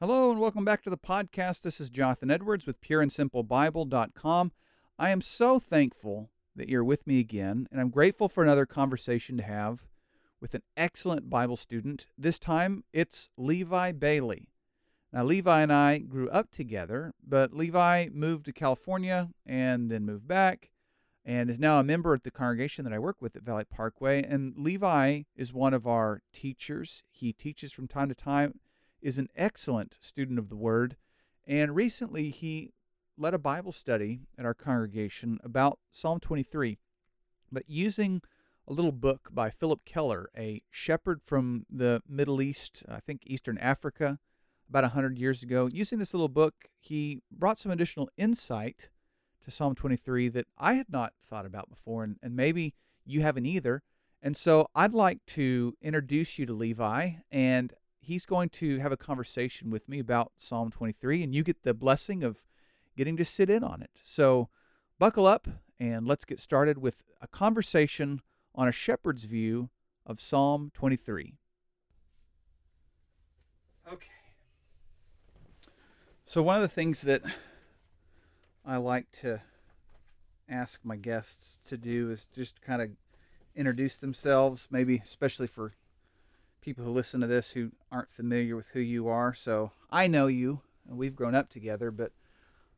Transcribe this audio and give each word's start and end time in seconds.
Hello 0.00 0.32
and 0.32 0.40
welcome 0.40 0.64
back 0.64 0.82
to 0.82 0.90
the 0.90 0.98
podcast. 0.98 1.62
This 1.62 1.80
is 1.80 1.90
Jonathan 1.90 2.32
Edwards 2.32 2.66
with 2.66 2.80
pureandsimplebible.com. 2.80 4.50
I 4.98 5.10
am 5.10 5.20
so 5.20 5.60
thankful 5.60 6.30
that 6.56 6.68
you're 6.68 6.82
with 6.82 7.06
me 7.06 7.20
again, 7.20 7.68
and 7.70 7.80
I'm 7.80 7.90
grateful 7.90 8.28
for 8.28 8.42
another 8.42 8.66
conversation 8.66 9.36
to 9.36 9.44
have 9.44 9.86
with 10.40 10.56
an 10.56 10.62
excellent 10.76 11.30
Bible 11.30 11.56
student. 11.56 12.08
This 12.18 12.40
time 12.40 12.82
it's 12.92 13.30
Levi 13.36 13.92
Bailey. 13.92 14.48
Now, 15.12 15.24
Levi 15.24 15.60
and 15.60 15.72
I 15.72 15.98
grew 15.98 16.28
up 16.30 16.50
together, 16.50 17.12
but 17.22 17.52
Levi 17.52 18.08
moved 18.12 18.46
to 18.46 18.52
California 18.52 19.28
and 19.44 19.90
then 19.90 20.06
moved 20.06 20.26
back 20.26 20.70
and 21.24 21.50
is 21.50 21.58
now 21.58 21.78
a 21.78 21.84
member 21.84 22.14
at 22.14 22.24
the 22.24 22.30
congregation 22.30 22.84
that 22.84 22.94
I 22.94 22.98
work 22.98 23.20
with 23.20 23.36
at 23.36 23.42
Valley 23.42 23.64
Parkway. 23.64 24.22
And 24.22 24.54
Levi 24.56 25.22
is 25.36 25.52
one 25.52 25.74
of 25.74 25.86
our 25.86 26.22
teachers. 26.32 27.02
He 27.10 27.32
teaches 27.32 27.72
from 27.72 27.88
time 27.88 28.08
to 28.08 28.14
time, 28.14 28.60
is 29.02 29.18
an 29.18 29.28
excellent 29.36 29.96
student 30.00 30.38
of 30.38 30.48
the 30.48 30.56
Word, 30.56 30.96
and 31.46 31.76
recently 31.76 32.30
he 32.30 32.72
led 33.18 33.34
a 33.34 33.38
Bible 33.38 33.72
study 33.72 34.20
at 34.38 34.46
our 34.46 34.54
congregation 34.54 35.38
about 35.44 35.78
Psalm 35.90 36.20
23, 36.20 36.78
but 37.50 37.64
using 37.66 38.22
a 38.66 38.72
little 38.72 38.92
book 38.92 39.28
by 39.32 39.50
Phillip 39.50 39.84
Keller, 39.84 40.30
a 40.36 40.62
shepherd 40.70 41.20
from 41.22 41.66
the 41.68 42.00
Middle 42.08 42.40
East, 42.40 42.84
I 42.88 43.00
think 43.00 43.22
Eastern 43.26 43.58
Africa, 43.58 44.18
about 44.72 44.84
100 44.84 45.18
years 45.18 45.42
ago. 45.42 45.68
Using 45.70 45.98
this 45.98 46.14
little 46.14 46.30
book, 46.30 46.54
he 46.80 47.20
brought 47.30 47.58
some 47.58 47.70
additional 47.70 48.08
insight 48.16 48.88
to 49.44 49.50
Psalm 49.50 49.74
23 49.74 50.30
that 50.30 50.46
I 50.56 50.74
had 50.74 50.86
not 50.88 51.12
thought 51.22 51.44
about 51.44 51.68
before, 51.68 52.02
and, 52.04 52.16
and 52.22 52.34
maybe 52.34 52.74
you 53.04 53.20
haven't 53.20 53.44
either. 53.44 53.82
And 54.22 54.34
so 54.34 54.68
I'd 54.74 54.94
like 54.94 55.18
to 55.28 55.74
introduce 55.82 56.38
you 56.38 56.46
to 56.46 56.54
Levi, 56.54 57.10
and 57.30 57.74
he's 58.00 58.24
going 58.24 58.48
to 58.50 58.78
have 58.78 58.92
a 58.92 58.96
conversation 58.96 59.70
with 59.70 59.90
me 59.90 59.98
about 59.98 60.32
Psalm 60.36 60.70
23, 60.70 61.22
and 61.22 61.34
you 61.34 61.42
get 61.42 61.64
the 61.64 61.74
blessing 61.74 62.24
of 62.24 62.46
getting 62.96 63.18
to 63.18 63.26
sit 63.26 63.50
in 63.50 63.62
on 63.62 63.82
it. 63.82 63.90
So 64.02 64.48
buckle 64.98 65.26
up, 65.26 65.48
and 65.78 66.06
let's 66.06 66.24
get 66.24 66.40
started 66.40 66.78
with 66.78 67.04
a 67.20 67.26
conversation 67.26 68.22
on 68.54 68.68
a 68.68 68.72
shepherd's 68.72 69.24
view 69.24 69.68
of 70.06 70.18
Psalm 70.18 70.70
23. 70.72 71.34
Okay. 73.92 74.21
So, 76.32 76.42
one 76.42 76.56
of 76.56 76.62
the 76.62 76.68
things 76.68 77.02
that 77.02 77.20
I 78.64 78.78
like 78.78 79.12
to 79.20 79.42
ask 80.48 80.80
my 80.82 80.96
guests 80.96 81.60
to 81.66 81.76
do 81.76 82.10
is 82.10 82.26
just 82.34 82.62
kind 82.62 82.80
of 82.80 82.88
introduce 83.54 83.98
themselves, 83.98 84.66
maybe 84.70 85.02
especially 85.04 85.46
for 85.46 85.74
people 86.62 86.86
who 86.86 86.90
listen 86.90 87.20
to 87.20 87.26
this 87.26 87.50
who 87.50 87.72
aren't 87.90 88.10
familiar 88.10 88.56
with 88.56 88.68
who 88.68 88.80
you 88.80 89.08
are. 89.08 89.34
So, 89.34 89.72
I 89.90 90.06
know 90.06 90.26
you, 90.26 90.62
and 90.88 90.96
we've 90.96 91.14
grown 91.14 91.34
up 91.34 91.50
together, 91.50 91.90
but 91.90 92.12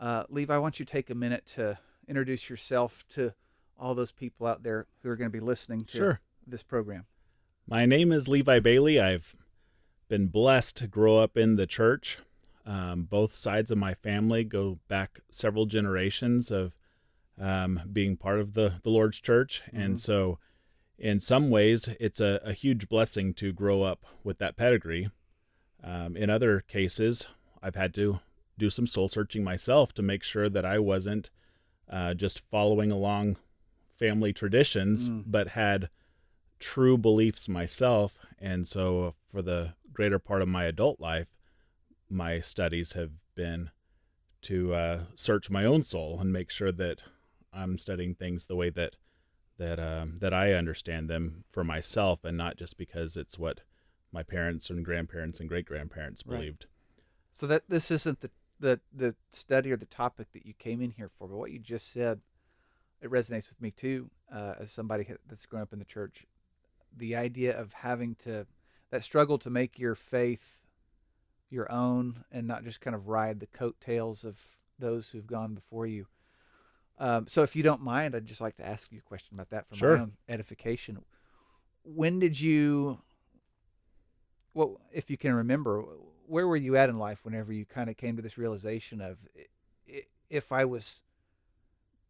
uh, 0.00 0.25
Levi, 0.28 0.52
I 0.52 0.58
want 0.58 0.80
you 0.80 0.84
to 0.84 0.92
take 0.92 1.08
a 1.08 1.14
minute 1.14 1.47
to 1.55 1.78
introduce 2.08 2.50
yourself 2.50 3.05
to 3.10 3.34
all 3.78 3.94
those 3.94 4.10
people 4.10 4.48
out 4.48 4.64
there 4.64 4.88
who 5.05 5.10
are 5.10 5.16
going 5.16 5.30
to 5.30 5.32
be 5.32 5.38
listening 5.38 5.84
to 5.84 5.97
sure. 5.97 6.20
this 6.44 6.64
program. 6.64 7.05
My 7.69 7.86
name 7.86 8.10
is 8.10 8.27
Levi 8.27 8.58
Bailey. 8.58 8.98
I've 8.98 9.36
been 10.08 10.27
blessed 10.27 10.77
to 10.78 10.88
grow 10.88 11.19
up 11.19 11.36
in 11.36 11.55
the 11.55 11.69
church. 11.69 12.19
Um, 12.67 13.05
both 13.05 13.34
sides 13.34 13.70
of 13.70 13.79
my 13.79 13.95
family 13.95 14.43
go 14.43 14.79
back 14.89 15.20
several 15.31 15.67
generations 15.67 16.51
of 16.51 16.75
um, 17.39 17.81
being 17.93 18.17
part 18.17 18.41
of 18.41 18.55
the, 18.55 18.75
the 18.83 18.91
Lord's 18.91 19.21
church. 19.21 19.62
Mm-hmm. 19.67 19.81
And 19.81 20.01
so, 20.01 20.39
in 20.98 21.21
some 21.21 21.51
ways, 21.51 21.89
it's 21.98 22.21
a, 22.21 22.41
a, 22.45 22.53
huge 22.53 22.89
blessing 22.89 23.34
to 23.34 23.53
grow 23.53 23.83
up 23.83 24.06
with 24.23 24.39
that 24.39 24.56
pedigree. 24.56 25.11
Um, 25.83 26.16
in 26.16 26.31
other 26.31 26.61
cases, 26.61 27.27
I've 27.61 27.75
had 27.75 27.93
to 27.94 28.21
do 28.56 28.71
some 28.71 28.87
soul 28.87 29.09
searching 29.09 29.43
myself 29.43 29.93
to 29.94 30.03
make 30.03 30.22
sure 30.22 30.49
that 30.49 30.65
I 30.65 30.78
wasn't 30.78 31.31
uh, 31.91 32.15
just 32.15 32.49
following 32.49 32.93
along 32.93 33.37
family 33.99 34.33
traditions, 34.33 35.09
mm. 35.09 35.25
but 35.27 35.49
had 35.49 35.91
true 36.61 36.97
beliefs 36.97 37.49
myself. 37.49 38.19
And 38.38 38.67
so, 38.67 39.15
for 39.27 39.43
the 39.43 39.75
greater 39.93 40.21
part 40.21 40.43
of 40.43 40.49
my 40.49 40.65
adult 40.65 41.00
life, 41.00 41.34
my 42.09 42.41
studies 42.41 42.92
have 42.92 43.12
been 43.34 43.70
to 44.42 44.75
uh, 44.75 45.00
search 45.15 45.50
my 45.50 45.65
own 45.65 45.82
soul 45.82 46.19
and 46.20 46.32
make 46.32 46.50
sure 46.50 46.72
that 46.72 47.03
I'm 47.53 47.78
studying 47.78 48.15
things 48.15 48.47
the 48.47 48.56
way 48.56 48.70
that 48.70 48.97
that 49.56 49.78
um, 49.78 50.19
that 50.19 50.34
I 50.34 50.53
understand 50.53 51.09
them 51.09 51.44
for 51.48 51.62
myself, 51.62 52.25
and 52.25 52.37
not 52.37 52.56
just 52.56 52.76
because 52.76 53.16
it's 53.16 53.38
what 53.38 53.60
my 54.12 54.22
parents 54.22 54.69
and 54.70 54.84
grandparents 54.84 55.41
and 55.41 55.48
great 55.48 55.66
grandparents 55.66 56.22
believed. 56.22 56.64
Right. 56.64 56.70
So 57.32 57.47
that 57.47 57.62
this 57.69 57.91
isn't 57.91 58.20
the 58.20 58.31
the 58.60 58.81
the 58.93 59.14
study 59.31 59.72
or 59.72 59.76
the 59.76 59.87
topic 59.87 60.28
that 60.32 60.47
you 60.47 60.54
came 60.54 60.82
in 60.82 60.91
here 60.91 61.09
for, 61.09 61.28
but 61.28 61.37
what 61.37 61.53
you 61.53 61.59
just 61.59 61.93
said, 61.93 62.20
it 63.00 63.10
resonates 63.10 63.48
with 63.48 63.60
me 63.60 63.70
too, 63.70 64.10
uh, 64.32 64.54
as 64.60 64.72
somebody 64.72 65.06
that's 65.28 65.47
grown 65.47 65.62
up 65.62 65.72
in 65.72 65.78
the 65.78 65.84
church. 65.84 66.26
The 66.97 67.16
idea 67.16 67.59
of 67.59 67.72
having 67.72 68.14
to 68.25 68.47
that 68.91 69.04
struggle 69.04 69.38
to 69.38 69.50
make 69.50 69.78
your 69.78 69.94
faith 69.94 70.62
your 71.54 71.70
own 71.72 72.25
and 72.31 72.47
not 72.47 72.65
just 72.65 72.81
kind 72.81 72.94
of 72.94 73.09
ride 73.09 73.41
the 73.41 73.47
coattails 73.47 74.25
of 74.25 74.38
those 74.78 75.09
who've 75.09 75.26
gone 75.26 75.54
before 75.54 75.87
you. 75.87 76.06
Um, 76.98 77.26
so, 77.26 77.42
if 77.42 77.56
you 77.56 77.62
don't 77.62 77.82
mind, 77.82 78.15
I'd 78.15 78.26
just 78.26 78.41
like 78.41 78.56
to 78.56 78.66
ask 78.66 78.92
you 78.92 78.98
a 78.98 79.09
question 79.09 79.34
about 79.34 79.50
that 79.50 79.66
for 79.66 79.75
sure. 79.75 79.97
my 79.97 80.03
own 80.03 80.12
edification. 80.28 80.98
When 81.82 82.19
did 82.19 82.41
you, 82.41 82.98
well, 84.53 84.81
if 84.93 85.10
you 85.10 85.16
can 85.16 85.34
remember, 85.34 85.84
where 86.26 86.47
were 86.47 86.56
you 86.56 86.76
at 86.76 86.88
in 86.88 86.98
life 86.98 87.25
whenever 87.25 87.53
you 87.53 87.64
kind 87.64 87.91
of 87.91 87.97
came 87.97 88.16
to 88.16 88.22
this 88.22 88.38
realization 88.38 89.00
of 89.00 89.26
if 90.31 90.53
I 90.53 90.64
was 90.64 91.03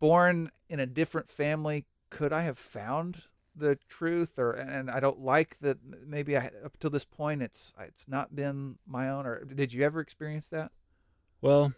born 0.01 0.51
in 0.69 0.81
a 0.81 0.87
different 0.87 1.31
family, 1.31 1.87
could 2.11 2.33
I 2.33 2.43
have 2.43 2.59
found 2.59 3.23
the 3.57 3.79
truth 3.89 4.39
or 4.39 4.53
and 4.53 4.91
I 4.91 5.01
don't 5.01 5.21
like 5.21 5.57
that 5.61 5.79
maybe 6.07 6.37
I 6.37 6.51
up 6.65 6.77
to 6.79 6.89
this 6.89 7.05
point 7.05 7.43
it's 7.43 7.73
it's 7.79 8.09
not 8.09 8.35
been 8.35 8.77
my 8.87 9.09
own 9.09 9.27
or 9.27 9.45
did 9.45 9.73
you 9.73 9.85
ever 9.85 10.01
experience 10.01 10.49
that? 10.49 10.73
Well, 11.41 11.75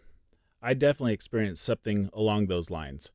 I 0.61 0.73
definitely 0.73 1.13
experienced 1.13 1.63
something 1.63 2.09
along 2.13 2.47
those 2.47 2.71
lines. 2.71 3.11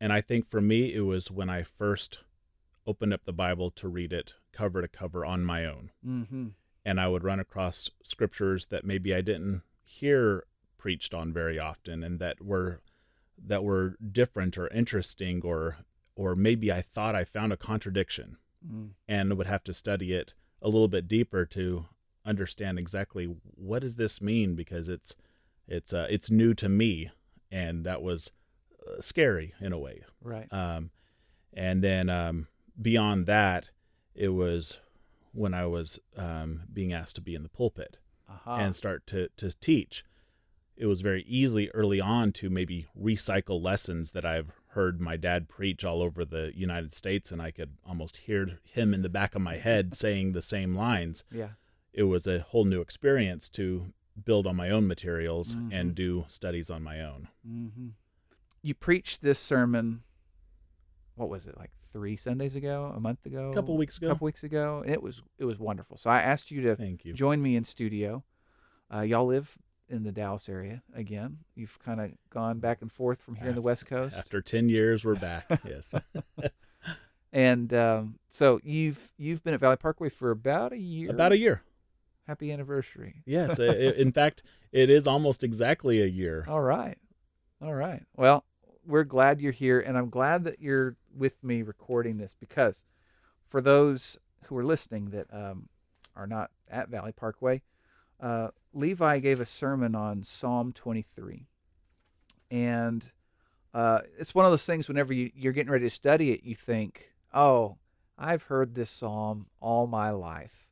And 0.00 0.12
I 0.12 0.20
think 0.20 0.46
for 0.46 0.60
me 0.60 0.94
it 0.94 1.02
was 1.02 1.30
when 1.30 1.48
I 1.48 1.62
first 1.62 2.20
opened 2.86 3.14
up 3.14 3.24
the 3.24 3.32
Bible 3.32 3.70
to 3.70 3.88
read 3.88 4.12
it 4.12 4.34
cover 4.52 4.82
to 4.82 4.88
cover 4.88 5.24
on 5.24 5.44
my 5.44 5.64
own. 5.64 5.90
Mm-hmm. 6.06 6.48
And 6.84 7.00
I 7.00 7.08
would 7.08 7.24
run 7.24 7.40
across 7.40 7.90
scriptures 8.02 8.66
that 8.66 8.84
maybe 8.84 9.14
I 9.14 9.22
didn't 9.22 9.62
hear 9.82 10.44
preached 10.76 11.14
on 11.14 11.32
very 11.32 11.58
often 11.58 12.02
and 12.04 12.18
that 12.18 12.44
were 12.44 12.82
that 13.42 13.64
were 13.64 13.96
different 14.12 14.58
or 14.58 14.68
interesting 14.68 15.40
or 15.42 15.78
or 16.16 16.34
maybe 16.34 16.70
I 16.72 16.82
thought 16.82 17.14
I 17.14 17.24
found 17.24 17.52
a 17.52 17.56
contradiction 17.56 18.36
mm. 18.66 18.90
and 19.08 19.36
would 19.36 19.46
have 19.46 19.64
to 19.64 19.74
study 19.74 20.12
it 20.12 20.34
a 20.62 20.68
little 20.68 20.88
bit 20.88 21.08
deeper 21.08 21.44
to 21.46 21.86
understand 22.24 22.78
exactly 22.78 23.26
what 23.42 23.82
does 23.82 23.96
this 23.96 24.20
mean 24.20 24.54
because 24.54 24.88
it's 24.88 25.14
it's 25.68 25.92
uh, 25.92 26.06
it's 26.08 26.30
new 26.30 26.54
to 26.54 26.68
me 26.68 27.10
and 27.50 27.84
that 27.84 28.02
was 28.02 28.32
uh, 28.86 29.00
scary 29.00 29.52
in 29.60 29.72
a 29.72 29.78
way 29.78 30.02
right 30.22 30.50
um, 30.52 30.90
and 31.52 31.82
then 31.82 32.08
um, 32.08 32.46
beyond 32.80 33.26
that 33.26 33.70
it 34.14 34.30
was 34.30 34.80
when 35.32 35.52
I 35.52 35.66
was 35.66 35.98
um, 36.16 36.62
being 36.72 36.92
asked 36.92 37.16
to 37.16 37.20
be 37.20 37.34
in 37.34 37.42
the 37.42 37.48
pulpit 37.48 37.98
uh-huh. 38.28 38.56
and 38.58 38.74
start 38.74 39.06
to 39.08 39.28
to 39.36 39.52
teach 39.60 40.04
it 40.76 40.86
was 40.86 41.02
very 41.02 41.24
easy 41.28 41.70
early 41.72 42.00
on 42.00 42.32
to 42.32 42.50
maybe 42.50 42.86
recycle 43.00 43.62
lessons 43.62 44.10
that 44.12 44.24
I've 44.24 44.50
heard 44.74 45.00
my 45.00 45.16
dad 45.16 45.48
preach 45.48 45.84
all 45.84 46.02
over 46.02 46.24
the 46.24 46.52
United 46.54 46.92
States, 46.92 47.32
and 47.32 47.40
I 47.40 47.50
could 47.50 47.72
almost 47.86 48.18
hear 48.18 48.60
him 48.64 48.92
in 48.94 49.02
the 49.02 49.08
back 49.08 49.34
of 49.34 49.42
my 49.42 49.56
head 49.56 49.96
saying 49.96 50.32
the 50.32 50.42
same 50.42 50.74
lines. 50.74 51.24
Yeah. 51.32 51.50
It 51.92 52.04
was 52.04 52.26
a 52.26 52.40
whole 52.40 52.64
new 52.64 52.80
experience 52.80 53.48
to 53.50 53.86
build 54.24 54.46
on 54.46 54.56
my 54.56 54.70
own 54.70 54.86
materials 54.86 55.54
mm-hmm. 55.54 55.72
and 55.72 55.94
do 55.94 56.24
studies 56.28 56.70
on 56.70 56.82
my 56.82 57.00
own. 57.00 57.28
Mm-hmm. 57.48 57.88
You 58.62 58.74
preached 58.74 59.22
this 59.22 59.38
sermon, 59.38 60.02
what 61.14 61.28
was 61.28 61.46
it, 61.46 61.56
like 61.56 61.70
three 61.92 62.16
Sundays 62.16 62.56
ago, 62.56 62.92
a 62.96 63.00
month 63.00 63.24
ago? 63.26 63.50
A 63.50 63.54
couple 63.54 63.76
weeks 63.76 63.98
ago. 63.98 64.08
A 64.08 64.10
couple 64.10 64.24
weeks 64.24 64.42
ago. 64.42 64.82
And 64.84 64.92
it 64.92 65.02
was, 65.02 65.22
it 65.38 65.44
was 65.44 65.58
wonderful. 65.58 65.96
So 65.96 66.10
I 66.10 66.20
asked 66.20 66.50
you 66.50 66.62
to 66.62 66.76
Thank 66.76 67.04
you. 67.04 67.12
join 67.12 67.40
me 67.42 67.56
in 67.56 67.64
studio. 67.64 68.24
Uh, 68.92 69.00
y'all 69.00 69.26
live 69.26 69.56
in 69.88 70.02
the 70.02 70.12
Dallas 70.12 70.48
area 70.48 70.82
again. 70.94 71.38
You've 71.54 71.78
kind 71.78 72.00
of 72.00 72.12
gone 72.30 72.58
back 72.58 72.82
and 72.82 72.90
forth 72.90 73.20
from 73.20 73.36
here 73.36 73.44
after, 73.44 73.50
in 73.50 73.54
the 73.54 73.62
West 73.62 73.86
Coast. 73.86 74.14
After 74.16 74.40
ten 74.40 74.68
years, 74.68 75.04
we're 75.04 75.14
back. 75.14 75.46
yes. 75.64 75.94
and 77.32 77.72
um, 77.74 78.18
so 78.28 78.60
you've 78.62 79.12
you've 79.16 79.42
been 79.44 79.54
at 79.54 79.60
Valley 79.60 79.76
Parkway 79.76 80.08
for 80.08 80.30
about 80.30 80.72
a 80.72 80.78
year. 80.78 81.10
About 81.10 81.32
a 81.32 81.38
year. 81.38 81.62
Happy 82.26 82.50
anniversary. 82.50 83.22
Yes. 83.26 83.58
in 83.58 84.12
fact, 84.12 84.42
it 84.72 84.88
is 84.88 85.06
almost 85.06 85.44
exactly 85.44 86.00
a 86.00 86.06
year. 86.06 86.44
All 86.48 86.62
right. 86.62 86.96
All 87.62 87.74
right. 87.74 88.02
Well, 88.16 88.44
we're 88.86 89.04
glad 89.04 89.40
you're 89.40 89.52
here, 89.52 89.80
and 89.80 89.96
I'm 89.96 90.10
glad 90.10 90.44
that 90.44 90.60
you're 90.60 90.96
with 91.14 91.42
me 91.42 91.62
recording 91.62 92.16
this 92.16 92.34
because 92.38 92.84
for 93.46 93.60
those 93.60 94.18
who 94.46 94.56
are 94.56 94.64
listening 94.64 95.10
that 95.10 95.26
um, 95.32 95.68
are 96.16 96.26
not 96.26 96.50
at 96.68 96.88
Valley 96.88 97.12
Parkway, 97.12 97.62
uh, 98.24 98.48
Levi 98.72 99.18
gave 99.18 99.38
a 99.38 99.46
sermon 99.46 99.94
on 99.94 100.22
Psalm 100.22 100.72
23. 100.72 101.46
And 102.50 103.04
uh, 103.74 104.00
it's 104.18 104.34
one 104.34 104.46
of 104.46 104.52
those 104.52 104.64
things 104.64 104.88
whenever 104.88 105.12
you, 105.12 105.30
you're 105.34 105.52
getting 105.52 105.70
ready 105.70 105.84
to 105.84 105.90
study 105.90 106.32
it, 106.32 106.42
you 106.42 106.54
think, 106.54 107.10
oh, 107.34 107.76
I've 108.18 108.44
heard 108.44 108.74
this 108.74 108.90
psalm 108.90 109.46
all 109.60 109.86
my 109.86 110.10
life. 110.10 110.68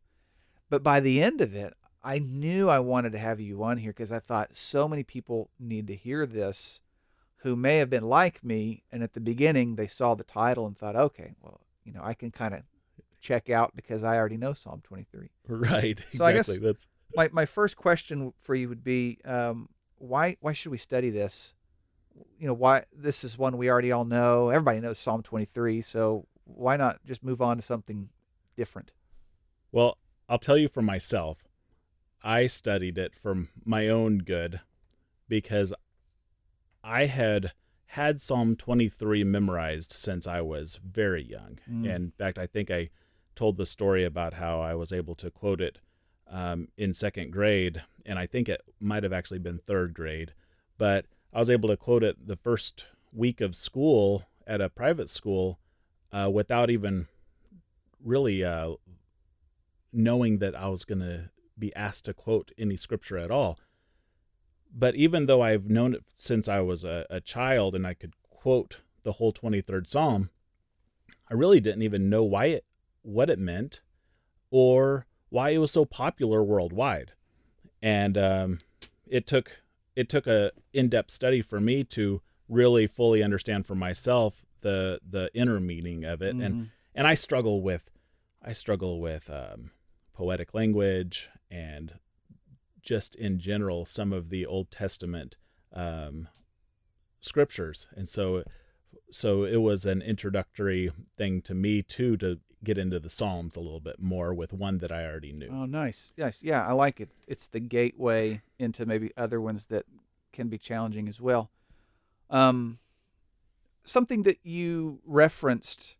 But 0.71 0.83
by 0.83 1.01
the 1.01 1.23
end 1.23 1.43
of 1.43 1.55
it, 1.55 1.75
I 2.03 2.19
knew 2.19 2.71
I 2.71 2.79
wanted 2.79 3.13
to 3.13 3.19
have 3.19 3.39
you 3.39 3.63
on 3.63 3.77
here 3.77 3.91
because 3.93 4.11
I 4.11 4.19
thought 4.19 4.57
so 4.57 4.89
many 4.89 5.03
people 5.03 5.51
need 5.61 5.87
to 5.89 5.95
hear 5.95 6.25
this 6.25 6.81
who 7.39 7.55
may 7.55 7.79
have 7.79 7.91
been 7.91 8.05
like 8.05 8.43
me. 8.43 8.83
And 8.91 9.03
at 9.03 9.13
the 9.13 9.21
beginning, 9.21 9.77
they 9.77 9.89
saw 9.89 10.15
the 10.15 10.25
title 10.25 10.67
and 10.67 10.77
thought, 10.79 10.97
okay, 10.97 11.35
well, 11.43 11.61
you 11.85 11.93
know, 11.93 12.01
I 12.03 12.15
can 12.15 12.31
kind 12.31 12.55
of 12.55 12.63
check 13.21 13.51
out 13.51 13.77
because 13.77 14.03
I 14.03 14.17
already 14.17 14.39
know 14.39 14.55
Psalm 14.55 14.81
23. 14.85 15.29
Right. 15.47 15.99
So 16.15 16.25
exactly. 16.25 16.55
guess- 16.57 16.63
That's 16.63 16.89
My, 17.15 17.29
my 17.33 17.47
first 17.47 17.77
question 17.77 18.33
for 18.41 18.55
you 18.55 18.69
would 18.69 18.85
be 18.85 19.19
um, 19.25 19.69
why, 19.99 20.37
why 20.41 20.53
should 20.53 20.73
we 20.73 20.79
study 20.79 21.11
this? 21.11 21.55
You 22.39 22.47
know, 22.47 22.55
why 22.55 22.85
this 22.95 23.25
is 23.25 23.39
one 23.39 23.57
we 23.57 23.71
already 23.71 23.93
all 23.93 24.05
know. 24.05 24.51
Everybody 24.51 24.81
knows 24.81 24.99
Psalm 24.99 25.23
23. 25.23 25.83
So 25.83 26.27
why 26.45 26.77
not 26.77 27.05
just 27.07 27.23
move 27.23 27.41
on 27.41 27.57
to 27.57 27.63
something 27.63 28.09
different? 28.57 28.93
Well, 29.71 29.99
I'll 30.29 30.39
tell 30.39 30.59
you 30.59 30.69
for 30.69 30.83
myself, 30.83 31.39
I 32.23 32.47
studied 32.47 32.99
it 32.99 33.15
for 33.15 33.47
my 33.65 33.89
own 33.89 34.19
good 34.19 34.61
because 35.29 35.73
I 36.85 37.07
had 37.07 37.53
had 37.87 38.21
Psalm 38.21 38.57
23 38.57 39.25
memorized 39.25 39.93
since 39.93 40.27
I 40.27 40.41
was 40.41 40.81
very 40.83 41.23
young. 41.23 41.59
Mm. 41.71 41.85
And 41.85 42.05
in 42.05 42.13
fact, 42.19 42.39
I 42.39 42.47
think 42.47 42.71
I 42.71 42.91
told 43.35 43.57
the 43.57 43.67
story 43.67 44.05
about 44.05 44.35
how 44.35 44.61
I 44.61 44.75
was 44.75 44.93
able 44.93 45.15
to 45.17 45.31
quote 45.31 45.61
it 45.61 45.79
um, 46.33 46.69
in 46.77 46.95
second 46.95 47.31
grade. 47.31 47.83
And 48.05 48.19
I 48.19 48.27
think 48.27 48.49
it 48.49 48.63
might 48.81 49.05
have 49.05 49.13
actually 49.13 49.39
been 49.39 49.59
third 49.59 49.95
grade. 49.95 50.33
But 50.79 51.07
I 51.33 51.39
was 51.39 51.51
able 51.51 51.69
to 51.69 51.77
quote 51.77 52.03
it 52.03 52.27
the 52.27 52.37
first 52.37 52.87
week 53.13 53.41
of 53.41 53.55
school 53.55 54.25
at 54.47 54.61
a 54.61 54.69
private 54.69 55.11
school 55.11 55.61
uh, 56.11 56.31
without 56.33 56.71
even 56.71 57.07
really 58.03 58.43
uh, 58.43 58.73
knowing 59.93 60.39
that 60.39 60.57
I 60.57 60.69
was 60.69 60.85
going 60.85 61.01
to 61.01 61.31
be 61.59 61.75
asked 61.77 62.07
to 62.07 62.15
quote 62.15 62.51
any 62.59 62.77
scripture 62.77 63.19
at 63.19 63.31
all. 63.31 63.59
But 64.75 64.95
even 64.95 65.27
though 65.27 65.43
I've 65.43 65.69
known 65.69 65.95
it 65.95 66.03
since 66.17 66.49
I 66.49 66.61
was 66.61 66.83
a, 66.83 67.07
a 67.11 67.21
child 67.21 67.75
and 67.75 67.87
I 67.87 67.95
could 67.95 68.15
quote 68.31 68.79
the 69.03 69.13
whole 69.13 69.33
23rd 69.33 69.87
Psalm, 69.87 70.31
I 71.31 71.35
really 71.35 71.61
didn't 71.61 71.83
even 71.83 72.11
know 72.11 72.25
why 72.25 72.47
it, 72.47 72.65
what 73.03 73.31
it 73.31 73.39
meant 73.39 73.83
or 74.51 75.07
why 75.33 75.51
it 75.51 75.59
was 75.59 75.71
so 75.71 75.85
popular 75.85 76.45
worldwide. 76.45 77.13
And 77.81 78.17
um, 78.19 78.59
it 79.07 79.27
took 79.27 79.63
it 79.97 80.09
took 80.09 80.27
a 80.27 80.53
in-depth 80.73 81.11
study 81.11 81.43
for 81.43 81.61
me 81.61 81.85
to 81.85 82.23
really 82.49 82.87
fully 82.87 83.23
understand 83.23 83.67
for 83.67 83.75
myself 83.75 84.45
the 84.61 85.01
the 85.09 85.31
inner 85.35 85.59
meaning 85.59 86.05
of 86.05 86.21
it. 86.23 86.35
And 86.37 86.55
Mhm. 86.55 86.71
and 86.95 87.07
I 87.07 87.15
struggle 87.15 87.63
with 87.63 87.91
I 88.43 88.53
struggle 88.53 89.01
with 89.01 89.31
um, 89.31 89.71
poetic 90.13 90.53
language 90.55 91.31
and 91.51 91.99
just 92.83 93.15
in 93.15 93.39
general 93.39 93.87
some 93.87 94.13
of 94.13 94.29
the 94.29 94.45
Old 94.45 94.71
Testament 94.71 95.37
um, 95.73 96.29
scriptures, 97.21 97.89
and 97.97 98.09
so 98.09 98.45
so 99.13 99.45
it 99.45 99.61
was 99.61 99.87
an 99.87 100.03
introductory 100.03 100.91
thing 101.17 101.43
to 101.43 101.55
me 101.55 101.83
too 101.83 102.17
to 102.19 102.41
get 102.65 102.79
into 102.79 103.01
the 103.01 103.11
Psalms 103.11 103.57
a 103.57 103.61
little 103.61 103.81
bit 103.81 104.01
more 104.01 104.33
with 104.33 104.53
one 104.53 104.79
that 104.79 104.93
I 104.93 105.05
already 105.05 105.33
knew. 105.33 105.49
Oh, 105.51 105.65
nice. 105.65 106.13
Yes. 106.17 106.39
Yeah, 106.43 106.67
I 106.67 106.73
like 106.73 107.01
it. 107.01 107.11
It's 107.27 107.47
the 107.47 107.61
gateway 107.61 108.43
into 108.59 108.87
maybe 108.87 109.11
other 109.17 109.41
ones 109.41 109.67
that 109.67 109.85
can 110.33 110.49
be 110.49 110.59
challenging 110.59 111.09
as 111.09 111.21
well. 111.21 111.51
Um, 112.31 112.79
something 113.85 114.23
that 114.23 114.39
you 114.43 115.01
referenced 115.05 115.97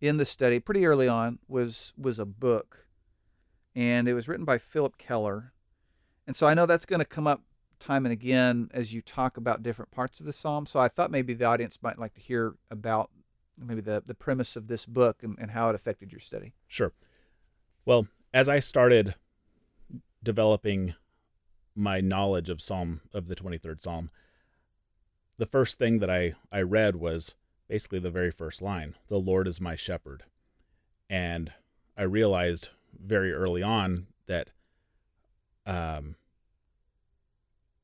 in 0.00 0.16
the 0.18 0.26
study 0.26 0.58
pretty 0.58 0.84
early 0.84 1.08
on 1.08 1.38
was 1.48 1.92
was 1.96 2.18
a 2.18 2.26
book, 2.26 2.86
and 3.74 4.06
it 4.06 4.14
was 4.14 4.28
written 4.28 4.44
by 4.44 4.58
Phillip 4.58 4.98
Keller, 4.98 5.54
and 6.26 6.36
so 6.36 6.46
I 6.46 6.54
know 6.54 6.66
that's 6.66 6.84
going 6.84 6.98
to 6.98 7.06
come 7.06 7.26
up 7.26 7.42
time 7.80 8.06
and 8.06 8.12
again 8.12 8.70
as 8.72 8.92
you 8.92 9.02
talk 9.02 9.36
about 9.36 9.62
different 9.62 9.90
parts 9.90 10.20
of 10.20 10.26
the 10.26 10.32
psalm. 10.32 10.66
So 10.66 10.80
I 10.80 10.88
thought 10.88 11.10
maybe 11.10 11.34
the 11.34 11.44
audience 11.44 11.78
might 11.82 11.98
like 11.98 12.14
to 12.14 12.20
hear 12.20 12.54
about 12.70 13.10
maybe 13.58 13.80
the 13.80 14.02
the 14.04 14.14
premise 14.14 14.56
of 14.56 14.66
this 14.68 14.86
book 14.86 15.22
and, 15.22 15.36
and 15.38 15.52
how 15.52 15.68
it 15.68 15.74
affected 15.74 16.12
your 16.12 16.20
study. 16.20 16.52
Sure. 16.66 16.92
Well, 17.84 18.08
as 18.32 18.48
I 18.48 18.58
started 18.58 19.14
developing 20.22 20.94
my 21.74 22.00
knowledge 22.00 22.48
of 22.48 22.60
Psalm 22.60 23.00
of 23.12 23.26
the 23.26 23.34
23rd 23.34 23.80
Psalm, 23.80 24.10
the 25.36 25.46
first 25.46 25.78
thing 25.78 25.98
that 25.98 26.10
I 26.10 26.34
I 26.50 26.62
read 26.62 26.96
was 26.96 27.36
basically 27.68 27.98
the 27.98 28.10
very 28.10 28.30
first 28.30 28.62
line, 28.62 28.96
"The 29.08 29.18
Lord 29.18 29.46
is 29.48 29.60
my 29.60 29.76
shepherd." 29.76 30.24
And 31.10 31.52
I 31.96 32.02
realized 32.02 32.70
very 32.98 33.32
early 33.32 33.62
on 33.62 34.06
that 34.26 34.50
um 35.66 36.16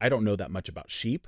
I 0.01 0.09
don't 0.09 0.25
know 0.25 0.37
that 0.37 0.51
much 0.51 0.69
about 0.69 0.91
sheep. 0.91 1.27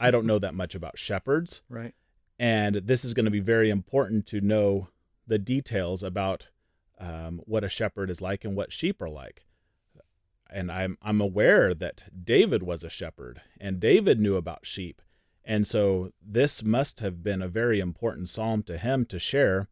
I 0.00 0.10
don't 0.10 0.26
know 0.26 0.38
that 0.38 0.54
much 0.54 0.74
about 0.74 0.98
shepherds 0.98 1.62
Right. 1.70 1.94
and 2.38 2.76
this 2.76 3.04
is 3.04 3.14
going 3.14 3.24
to 3.24 3.30
be 3.30 3.40
very 3.40 3.70
important 3.70 4.26
to 4.26 4.40
know 4.40 4.88
the 5.26 5.38
details 5.38 6.02
about 6.02 6.48
um, 6.98 7.40
what 7.46 7.64
a 7.64 7.68
shepherd 7.68 8.10
is 8.10 8.20
like 8.20 8.44
and 8.44 8.54
what 8.56 8.72
sheep 8.72 9.00
are 9.00 9.08
like. 9.08 9.44
And 10.50 10.70
I'm 10.70 10.98
I'm 11.00 11.20
aware 11.22 11.72
that 11.72 12.04
David 12.24 12.62
was 12.62 12.84
a 12.84 12.90
shepherd, 12.90 13.40
and 13.58 13.80
David 13.80 14.20
knew 14.20 14.36
about 14.36 14.66
sheep, 14.66 15.00
and 15.46 15.66
so 15.66 16.12
this 16.20 16.62
must 16.62 17.00
have 17.00 17.22
been 17.22 17.40
a 17.40 17.48
very 17.48 17.80
important 17.80 18.28
psalm 18.28 18.62
to 18.64 18.76
him 18.76 19.06
to 19.06 19.18
share 19.18 19.68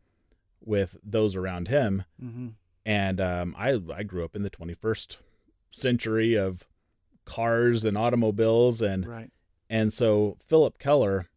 with 0.65 0.97
those 1.05 1.37
around 1.37 1.69
him. 1.69 2.05
Mm-hmm. 2.23 2.49
And 2.87 3.21
um, 3.21 3.55
I 3.59 3.79
I 3.95 4.03
grew 4.05 4.25
up 4.25 4.35
in 4.35 4.43
the 4.43 4.49
21st 4.49 5.19
century 5.71 6.35
of 6.35 6.67
cars 7.31 7.85
and 7.85 7.97
automobiles 7.97 8.83
and 8.83 9.07
Right. 9.07 9.31
and 9.69 9.93
so 9.93 10.37
Phillip 10.45 10.79
Keller, 10.79 11.29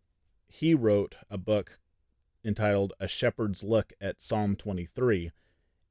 he 0.48 0.74
wrote 0.74 1.16
a 1.30 1.38
book 1.38 1.80
entitled 2.44 2.94
A 3.00 3.08
Shepherd's 3.08 3.64
Look 3.64 3.94
at 4.02 4.22
Psalm 4.22 4.56
23, 4.56 5.32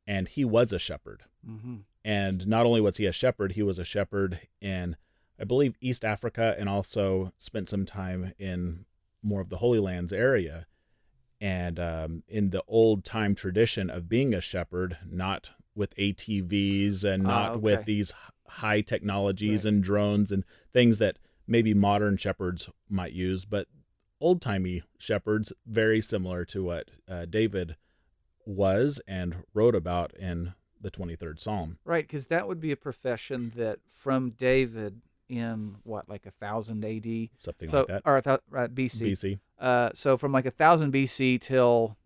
and 0.06 0.26
he 0.28 0.44
was 0.44 0.72
a 0.72 0.78
shepherd. 0.78 1.22
Mm-hmm. 1.48 1.76
And 2.04 2.46
not 2.48 2.66
only 2.66 2.80
was 2.80 2.96
he 2.96 3.06
a 3.06 3.12
shepherd, 3.12 3.52
he 3.52 3.62
was 3.62 3.78
a 3.78 3.84
shepherd 3.84 4.40
in, 4.60 4.96
I 5.40 5.44
believe, 5.44 5.76
East 5.80 6.04
Africa 6.04 6.54
and 6.58 6.68
also 6.68 7.32
spent 7.38 7.68
some 7.68 7.86
time 7.86 8.32
in 8.38 8.84
more 9.22 9.40
of 9.40 9.48
the 9.50 9.58
Holy 9.58 9.78
Lands 9.78 10.12
area. 10.12 10.66
And 11.40 11.78
um, 11.78 12.22
in 12.28 12.50
the 12.50 12.62
old 12.68 13.04
time 13.04 13.34
tradition 13.36 13.88
of 13.88 14.08
being 14.08 14.34
a 14.34 14.40
shepherd, 14.40 14.98
not 15.08 15.52
with 15.74 15.94
ATVs 15.96 17.04
and 17.04 17.26
Ah, 17.26 17.30
not 17.30 17.62
with 17.62 17.80
okay. 17.80 17.84
these 17.84 18.10
h- 18.12 18.32
high 18.56 18.80
technologies 18.80 19.64
Right. 19.64 19.72
and 19.74 19.82
drones 19.84 20.30
and 20.32 20.44
things 20.72 20.98
that 20.98 21.18
maybe 21.46 21.74
modern 21.74 22.16
shepherds 22.16 22.68
might 22.88 23.12
use, 23.12 23.44
but 23.44 23.68
old 24.20 24.40
timey 24.40 24.82
shepherds, 24.98 25.52
very 25.66 26.00
similar 26.00 26.44
to 26.46 26.62
what 26.62 26.90
uh, 27.08 27.24
David 27.26 27.76
was 28.46 29.00
and 29.06 29.36
wrote 29.54 29.74
about 29.74 30.14
in 30.16 30.54
the 30.80 30.90
23rd 30.90 31.38
Psalm. 31.40 31.78
Right, 31.84 32.04
because 32.06 32.26
that 32.28 32.46
would 32.48 32.60
be 32.60 32.72
a 32.72 32.76
profession 32.76 33.52
that 33.56 33.78
from 33.88 34.30
David 34.30 35.00
in 35.28 35.76
what, 35.84 36.08
like 36.08 36.26
a 36.26 36.30
thousand 36.30 36.84
A.D. 36.84 37.30
Something 37.38 37.70
so, 37.70 37.78
like 37.78 37.86
that. 37.88 38.02
or 38.04 38.20
thou- 38.20 38.38
right, 38.50 38.72
BC. 38.74 39.12
BC. 39.12 39.38
Uh, 39.58 39.90
so 39.94 40.16
from 40.16 40.32
like 40.32 40.44
a 40.46 40.50
thousand 40.50 40.92
BC 40.92 41.40
till 41.40 41.96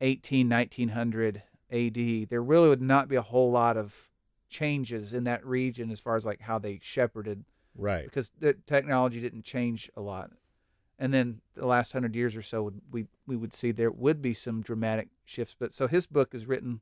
18, 0.00 0.48
1900 0.48 1.42
A.D. 1.70 2.26
There 2.26 2.42
really 2.42 2.68
would 2.68 2.82
not 2.82 3.08
be 3.08 3.16
a 3.16 3.22
whole 3.22 3.50
lot 3.50 3.76
of 3.76 4.10
changes 4.52 5.12
in 5.12 5.24
that 5.24 5.44
region 5.44 5.90
as 5.90 5.98
far 5.98 6.14
as 6.14 6.24
like 6.24 6.42
how 6.42 6.58
they 6.58 6.78
shepherded, 6.82 7.44
Right. 7.74 8.04
because 8.04 8.30
the 8.38 8.52
technology 8.66 9.20
didn't 9.20 9.44
change 9.44 9.90
a 9.96 10.00
lot. 10.02 10.30
And 10.98 11.12
then 11.12 11.40
the 11.54 11.66
last 11.66 11.92
hundred 11.92 12.14
years 12.14 12.36
or 12.36 12.42
so, 12.42 12.62
would, 12.62 12.80
we 12.92 13.06
we 13.26 13.34
would 13.36 13.52
see 13.54 13.72
there 13.72 13.90
would 13.90 14.20
be 14.22 14.34
some 14.34 14.60
dramatic 14.62 15.08
shifts. 15.24 15.56
But 15.58 15.74
so 15.74 15.88
his 15.88 16.06
book 16.06 16.34
is 16.34 16.46
written 16.46 16.80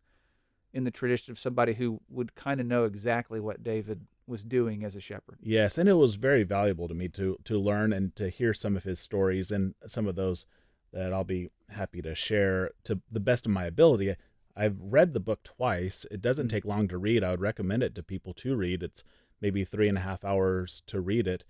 in 0.75 0.85
the 0.85 0.91
tradition 0.91 1.31
of 1.33 1.39
somebody 1.39 1.75
who 1.75 2.01
would 2.11 2.35
kind 2.35 2.61
of 2.61 2.67
know 2.67 2.85
exactly 2.85 3.41
what 3.41 3.63
David 3.63 4.07
was 4.27 4.45
doing 4.45 4.85
as 4.85 4.95
a 4.95 5.01
shepherd. 5.01 5.39
Yes, 5.43 5.79
and 5.79 5.89
it 5.89 5.95
was 5.95 6.17
very 6.17 6.43
valuable 6.43 6.87
to 6.89 6.95
me 6.95 7.09
to 7.09 7.39
to 7.45 7.59
learn 7.59 7.93
and 7.93 8.15
to 8.17 8.29
hear 8.29 8.53
some 8.53 8.77
of 8.77 8.85
his 8.85 8.99
stories 9.01 9.51
and 9.51 9.75
some 9.87 10.07
of 10.07 10.17
those 10.17 10.45
that 10.93 11.13
I'll 11.13 11.25
be 11.25 11.51
happy 11.69 12.03
to 12.03 12.15
share 12.17 12.73
to 12.85 13.01
the 13.11 13.21
best 13.21 13.47
of 13.47 13.53
my 13.53 13.65
ability. 13.65 14.17
I've 14.61 14.77
read 14.81 15.15
the 15.15 15.21
book 15.21 15.43
twice. 15.43 16.05
It 16.11 16.21
doesn't 16.21 16.47
Mm. 16.47 16.51
take 16.51 16.65
long 16.65 16.87
to 16.89 16.99
read. 16.99 17.25
I 17.25 17.31
would 17.31 17.41
recommend 17.41 17.83
it 17.83 17.95
to 17.95 18.03
people 18.03 18.35
to 18.35 18.57
read. 18.57 18.83
It's 18.83 19.03
maybe 19.41 19.65
three 19.65 19.89
and 19.89 19.99
a 19.99 20.03
half 20.03 20.25
hours 20.25 20.83
to 20.87 21.01
read 21.01 21.27
it. 21.27 21.45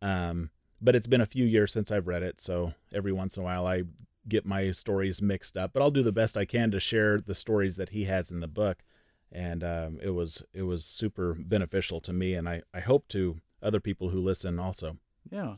Um, 0.00 0.50
but 0.80 0.94
it's 0.96 1.06
been 1.06 1.20
a 1.20 1.26
few 1.26 1.44
years 1.44 1.72
since 1.72 1.90
I've 1.90 2.06
read 2.08 2.22
it, 2.22 2.40
so 2.40 2.74
every 2.92 3.12
once 3.12 3.36
in 3.36 3.42
a 3.42 3.44
while 3.44 3.66
I 3.66 3.84
get 4.28 4.44
my 4.46 4.70
stories 4.72 5.20
mixed 5.20 5.56
up. 5.56 5.72
But 5.72 5.82
I'll 5.82 5.90
do 5.90 6.02
the 6.02 6.12
best 6.12 6.36
I 6.36 6.44
can 6.44 6.70
to 6.70 6.80
share 6.80 7.18
the 7.18 7.34
stories 7.34 7.76
that 7.76 7.90
he 7.90 8.04
has 8.04 8.30
in 8.30 8.40
the 8.40 8.48
book, 8.48 8.82
and 9.30 9.62
um, 9.64 9.98
it 10.02 10.10
was 10.10 10.42
it 10.52 10.62
was 10.62 10.84
super 10.84 11.34
beneficial 11.34 12.00
to 12.02 12.12
me, 12.12 12.34
and 12.34 12.48
I 12.48 12.62
I 12.74 12.80
hope 12.80 13.08
to 13.08 13.40
other 13.62 13.80
people 13.80 14.10
who 14.10 14.20
listen 14.20 14.58
also. 14.58 14.98
Yeah. 15.30 15.56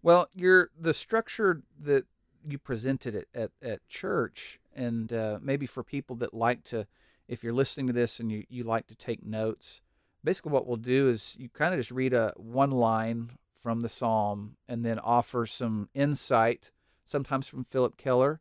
Well, 0.00 0.28
your 0.34 0.70
the 0.78 0.94
structure 0.94 1.62
that 1.80 2.06
you 2.44 2.58
presented 2.58 3.14
it 3.14 3.28
at, 3.34 3.50
at 3.62 3.86
church, 3.88 4.58
and 4.74 5.12
uh, 5.12 5.38
maybe 5.42 5.66
for 5.66 5.82
people 5.82 6.16
that 6.16 6.34
like 6.34 6.64
to, 6.64 6.86
if 7.28 7.42
you're 7.42 7.52
listening 7.52 7.86
to 7.86 7.92
this 7.92 8.20
and 8.20 8.30
you, 8.30 8.44
you 8.48 8.64
like 8.64 8.86
to 8.88 8.94
take 8.94 9.24
notes, 9.24 9.80
basically 10.24 10.52
what 10.52 10.66
we'll 10.66 10.76
do 10.76 11.08
is 11.08 11.36
you 11.38 11.48
kind 11.48 11.74
of 11.74 11.80
just 11.80 11.90
read 11.90 12.12
a 12.12 12.32
one 12.36 12.70
line 12.70 13.30
from 13.54 13.80
the 13.80 13.88
psalm 13.88 14.56
and 14.68 14.84
then 14.84 14.98
offer 14.98 15.46
some 15.46 15.88
insight, 15.94 16.70
sometimes 17.04 17.46
from 17.46 17.64
Phillip 17.64 17.96
Keller, 17.96 18.40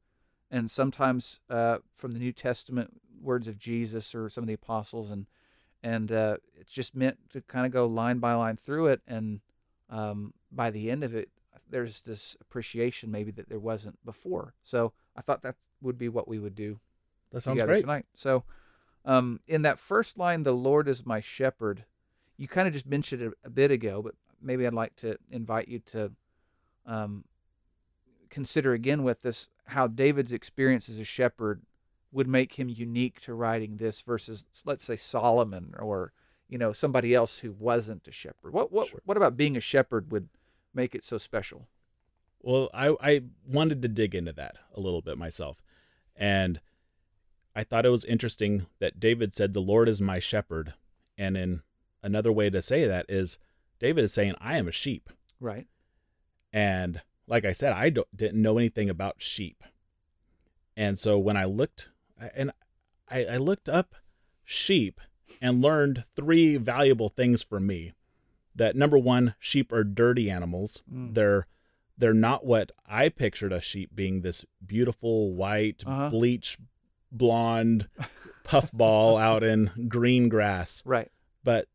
and 0.50 0.70
sometimes 0.70 1.40
uh, 1.50 1.78
from 1.94 2.12
the 2.12 2.20
New 2.20 2.32
Testament 2.32 3.02
words 3.22 3.48
of 3.48 3.58
Jesus 3.58 4.16
or 4.16 4.30
some 4.30 4.44
of 4.44 4.48
the 4.48 4.54
apostles, 4.54 5.12
and 5.12 5.28
and 5.84 6.12
uh, 6.12 6.38
it's 6.60 6.72
just 6.72 6.96
meant 6.96 7.18
to 7.32 7.42
kind 7.42 7.66
of 7.66 7.72
go 7.72 7.88
line 7.88 8.20
by 8.20 8.34
line 8.34 8.58
through 8.58 8.88
it, 8.88 9.02
and 9.08 9.42
um, 9.90 10.34
by 10.52 10.70
the 10.70 10.92
end 10.92 11.04
of 11.04 11.16
it, 11.16 11.30
there's 11.70 12.02
this 12.02 12.36
appreciation 12.42 13.10
maybe 13.10 13.32
that 13.32 13.50
there 13.50 13.60
wasn't 13.60 14.04
before. 14.06 14.54
So 14.64 14.94
I 15.16 15.22
thought 15.22 15.42
that 15.44 15.56
would 15.82 15.98
be 15.98 16.10
what 16.10 16.28
we 16.28 16.40
would 16.40 16.56
do. 16.56 16.80
That 17.32 17.42
sounds 17.42 17.58
great 17.66 17.82
tonight. 17.82 18.06
So, 18.16 18.44
um, 19.06 19.40
in 19.48 19.62
that 19.64 19.80
first 19.80 20.18
line, 20.18 20.44
"The 20.44 20.54
Lord 20.54 20.88
is 20.88 21.06
my 21.06 21.20
shepherd," 21.20 21.86
you 22.38 22.48
kind 22.48 22.68
of 22.68 22.74
just 22.74 22.86
mentioned 22.86 23.22
it 23.22 23.34
a 23.44 23.50
bit 23.50 23.72
ago, 23.72 24.02
but 24.02 24.16
maybe 24.42 24.66
I'd 24.66 24.74
like 24.74 24.96
to 24.98 25.18
invite 25.30 25.68
you 25.68 25.80
to 25.92 26.12
um, 26.86 27.26
consider 28.30 28.74
again 28.74 29.04
with 29.04 29.22
this 29.22 29.50
how 29.68 29.88
David's 29.88 30.32
experience 30.32 30.90
as 30.90 30.98
a 31.00 31.04
shepherd 31.04 31.62
would 32.12 32.28
make 32.28 32.60
him 32.60 32.68
unique 32.68 33.22
to 33.22 33.34
writing 33.34 33.78
this 33.78 34.02
versus, 34.02 34.46
let's 34.66 34.84
say, 34.84 34.96
Solomon 34.98 35.74
or 35.80 36.12
you 36.50 36.58
know 36.58 36.74
somebody 36.74 37.16
else 37.16 37.40
who 37.40 37.52
wasn't 37.54 38.08
a 38.08 38.12
shepherd. 38.12 38.52
What 38.54 38.72
what 38.72 38.90
Sure. 38.90 39.02
what 39.06 39.18
about 39.18 39.38
being 39.38 39.56
a 39.56 39.62
shepherd 39.62 40.12
would 40.12 40.30
make 40.74 40.94
it 40.94 41.04
so 41.06 41.18
special? 41.18 41.68
Well, 42.42 42.70
I, 42.74 42.96
I 43.02 43.22
wanted 43.48 43.82
to 43.82 43.88
dig 43.88 44.16
into 44.16 44.34
that 44.34 44.58
a 44.74 44.80
little 44.80 45.02
bit 45.02 45.18
myself. 45.18 45.62
And 46.16 46.60
I 47.56 47.64
thought 47.64 47.86
it 47.86 47.90
was 47.90 48.06
interesting 48.06 48.66
that 48.80 49.00
David 49.00 49.34
said, 49.34 49.54
The 49.54 49.62
Lord 49.62 49.90
is 49.90 50.02
my 50.02 50.20
shepherd. 50.20 50.74
And 51.18 51.38
in 51.38 51.62
another 52.02 52.32
way 52.32 52.50
to 52.50 52.62
say 52.62 52.88
that 52.88 53.06
is 53.10 53.38
David 53.80 54.04
is 54.06 54.14
saying, 54.14 54.36
I 54.40 54.58
am 54.58 54.68
a 54.68 54.72
sheep. 54.72 55.10
Right. 55.40 55.68
And 56.54 57.02
like 57.28 57.46
I 57.46 57.52
said, 57.52 57.74
I 57.74 57.90
don't, 57.90 58.08
didn't 58.16 58.42
know 58.42 58.58
anything 58.58 58.90
about 58.90 59.22
sheep. 59.22 59.64
And 60.76 61.00
so 61.00 61.18
when 61.20 61.38
I 61.38 61.46
looked, 61.46 61.90
and 62.36 62.52
I, 63.10 63.26
I 63.26 63.38
looked 63.38 63.70
up 63.70 63.96
sheep 64.44 65.00
and 65.42 65.62
learned 65.62 66.04
three 66.16 66.58
valuable 66.58 67.10
things 67.10 67.44
for 67.44 67.60
me. 67.60 67.94
That 68.56 68.76
number 68.76 68.98
one, 68.98 69.36
sheep 69.40 69.72
are 69.72 69.84
dirty 69.84 70.30
animals. 70.30 70.82
Mm. 70.92 71.14
They're 71.14 71.48
they're 72.02 72.14
not 72.14 72.46
what 72.46 72.72
I 72.88 73.08
pictured 73.10 73.54
a 73.54 73.62
sheep 73.62 73.92
being 73.96 74.22
this 74.22 74.44
beautiful 74.66 75.34
white 75.34 75.84
Uh-huh. 75.86 76.10
bleach 76.10 76.58
blonde 77.12 77.88
puffball 78.44 79.18
out 79.18 79.44
in 79.44 79.70
green 79.88 80.28
grass 80.30 80.82
Right. 80.86 81.10
but 81.44 81.68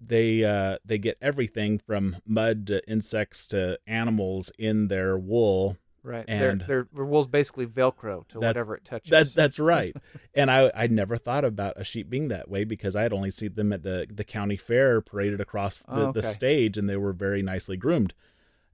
they 0.00 0.44
uh, 0.44 0.78
they 0.84 0.98
get 0.98 1.16
everything 1.22 1.78
from 1.78 2.16
mud 2.26 2.66
to 2.66 2.86
insects 2.88 3.46
to 3.48 3.78
animals 3.86 4.52
in 4.58 4.88
their 4.88 5.16
wool. 5.16 5.78
Right. 6.02 6.26
And- 6.28 6.60
their, 6.60 6.86
their, 6.92 7.04
wool's 7.06 7.26
basically 7.28 7.64
Velcro 7.66 8.28
to 8.28 8.40
whatever 8.40 8.74
it 8.74 8.84
touches. 8.84 9.10
That 9.10 9.34
that's 9.34 9.58
right. 9.74 9.96
and 10.34 10.50
I 10.50 10.70
I 10.74 10.88
never 10.88 11.16
thought 11.16 11.46
about 11.46 11.80
a 11.80 11.84
sheep 11.84 12.10
being 12.10 12.28
that 12.28 12.50
way 12.50 12.64
because 12.64 12.94
I 12.94 13.02
had 13.02 13.14
only 13.14 13.30
seen 13.30 13.54
them 13.54 13.72
at 13.72 13.82
the 13.82 14.06
the 14.12 14.24
county 14.24 14.58
fair 14.58 15.00
paraded 15.00 15.40
across 15.40 15.78
the, 15.80 16.08
Oh, 16.08 16.12
the 16.12 16.22
stage, 16.22 16.76
and 16.76 16.86
they 16.86 16.98
were 16.98 17.14
very 17.14 17.40
nicely 17.42 17.78
groomed. 17.78 18.12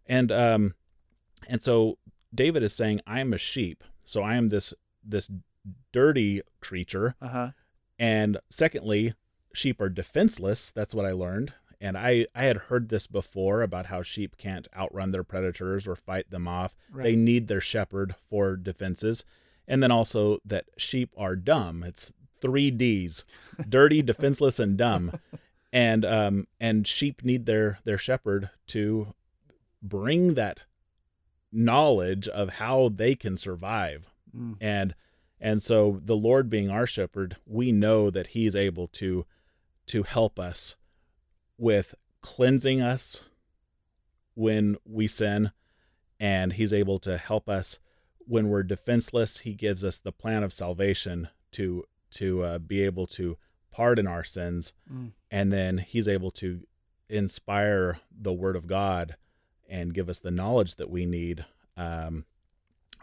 And 0.06 0.32
um, 0.32 0.75
and 1.49 1.62
so 1.62 1.99
David 2.35 2.62
is 2.62 2.75
saying, 2.75 3.00
I 3.06 3.20
am 3.20 3.32
a 3.32 3.38
sheep, 3.38 3.85
so 4.04 4.23
I 4.23 4.37
am 4.37 4.49
this 4.49 4.75
this 5.04 5.30
dirty 5.92 6.42
creature. 6.61 7.16
Uh 7.20 7.28
huh. 7.28 7.50
And 7.99 8.38
secondly, 8.50 9.14
sheep 9.52 9.80
are 9.80 9.88
defenseless. 9.88 10.70
That's 10.70 10.94
what 10.94 11.06
I 11.06 11.12
learned. 11.12 11.52
And 11.80 11.97
I, 11.97 12.26
I 12.35 12.44
had 12.44 12.56
heard 12.56 12.88
this 12.88 13.06
before 13.06 13.62
about 13.62 13.87
how 13.87 14.02
sheep 14.02 14.37
can't 14.37 14.68
outrun 14.76 15.12
their 15.12 15.25
predators 15.25 15.88
or 15.88 15.97
fight 15.97 16.30
them 16.30 16.47
off. 16.47 16.76
Right. 16.90 17.02
They 17.04 17.16
need 17.16 17.49
their 17.49 17.61
shepherd 17.61 18.14
for 18.28 18.56
defenses. 18.56 19.25
And 19.66 19.82
then 19.82 19.90
also 19.90 20.38
that 20.44 20.66
sheep 20.76 21.11
are 21.16 21.37
dumb. 21.37 21.82
It's 21.82 22.12
three 22.42 22.70
D's 22.70 23.25
dirty, 23.66 24.02
defenseless, 24.02 24.59
and 24.59 24.76
dumb. 24.76 25.18
And 25.73 26.04
um 26.04 26.47
and 26.59 26.87
sheep 26.87 27.25
need 27.25 27.47
their 27.47 27.78
their 27.85 27.99
shepherd 27.99 28.50
to 28.68 29.14
bring 29.82 30.35
that 30.35 30.64
knowledge 31.52 32.28
of 32.28 32.54
how 32.54 32.88
they 32.88 33.14
can 33.14 33.37
survive 33.37 34.09
Mm. 34.37 34.57
and 34.61 34.95
and 35.40 35.61
so 35.62 36.00
the 36.04 36.16
lord 36.16 36.49
being 36.49 36.71
our 36.71 36.87
shepherd 36.87 37.37
we 37.45 37.73
know 37.73 38.11
that 38.11 38.28
he's 38.28 38.54
able 38.54 38.87
to 38.87 39.26
to 39.87 40.04
help 40.04 40.38
us 40.38 40.76
with 41.59 41.97
cleansing 42.21 42.80
us 42.80 43.23
when 44.35 44.76
we 44.85 45.09
sin 45.09 45.50
and 46.21 46.52
he's 46.52 46.73
able 46.73 46.99
to 47.00 47.19
help 47.19 47.49
us 47.49 47.80
when 48.21 48.49
we're 48.49 48.62
defenseless 48.62 49.38
he 49.38 49.54
gives 49.54 49.83
us 49.83 49.99
the 49.99 50.12
plan 50.12 50.45
of 50.45 50.52
salvation 50.52 51.28
to 51.50 51.85
to 52.11 52.42
uh, 52.45 52.59
be 52.61 52.83
able 52.85 53.07
to 53.09 53.37
pardon 53.73 54.07
our 54.07 54.23
sins 54.23 54.73
Mm. 54.92 55.11
and 55.30 55.52
then 55.52 55.78
he's 55.78 56.07
able 56.07 56.30
to 56.33 56.66
inspire 57.09 57.99
the 58.16 58.33
word 58.33 58.54
of 58.54 58.69
god 58.69 59.16
and 59.70 59.94
give 59.94 60.08
us 60.08 60.18
the 60.18 60.30
knowledge 60.30 60.74
that 60.76 60.90
we 60.90 61.06
need 61.06 61.46
um, 61.76 62.24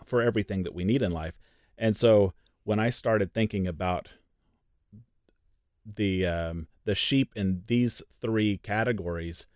for 0.06 0.22
everything 0.22 0.64
that 0.64 0.76
we 0.76 0.84
need 0.84 1.02
in 1.02 1.12
life. 1.12 1.40
And 1.78 1.96
so 1.98 2.34
when 2.64 2.80
I 2.80 2.90
started 2.92 3.34
thinking 3.34 3.66
about 3.68 4.10
the 5.86 6.26
um, 6.26 6.68
the 6.86 6.96
sheep 6.96 7.32
in 7.36 7.64
these 7.68 8.04
three 8.12 8.58
categories, 8.58 9.48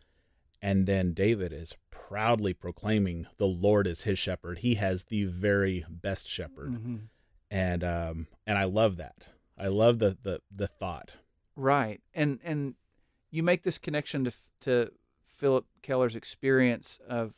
and 0.62 0.86
then 0.86 1.14
David 1.14 1.52
is 1.52 1.76
proudly 1.90 2.54
proclaiming 2.54 3.28
the 3.38 3.48
Lord 3.48 3.88
is 3.88 4.04
his 4.04 4.18
shepherd. 4.20 4.60
He 4.60 4.76
has 4.76 5.06
the 5.06 5.26
very 5.26 5.86
best 5.90 6.28
shepherd, 6.28 6.72
Mhm. 6.74 7.00
and 7.50 7.84
um, 7.84 8.28
and 8.48 8.58
I 8.58 8.64
love 8.66 8.96
that. 8.98 9.28
I 9.58 9.68
love 9.68 10.00
the 10.00 10.18
the 10.24 10.42
the 10.56 10.68
thought. 10.68 11.16
Right. 11.56 12.02
And 12.14 12.40
and 12.44 12.76
you 13.30 13.44
make 13.44 13.64
this 13.64 13.78
connection 13.78 14.24
to 14.26 14.32
to 14.62 14.92
Phillip 15.42 15.66
Keller's 15.82 16.16
experience 16.16 17.00
of 17.10 17.34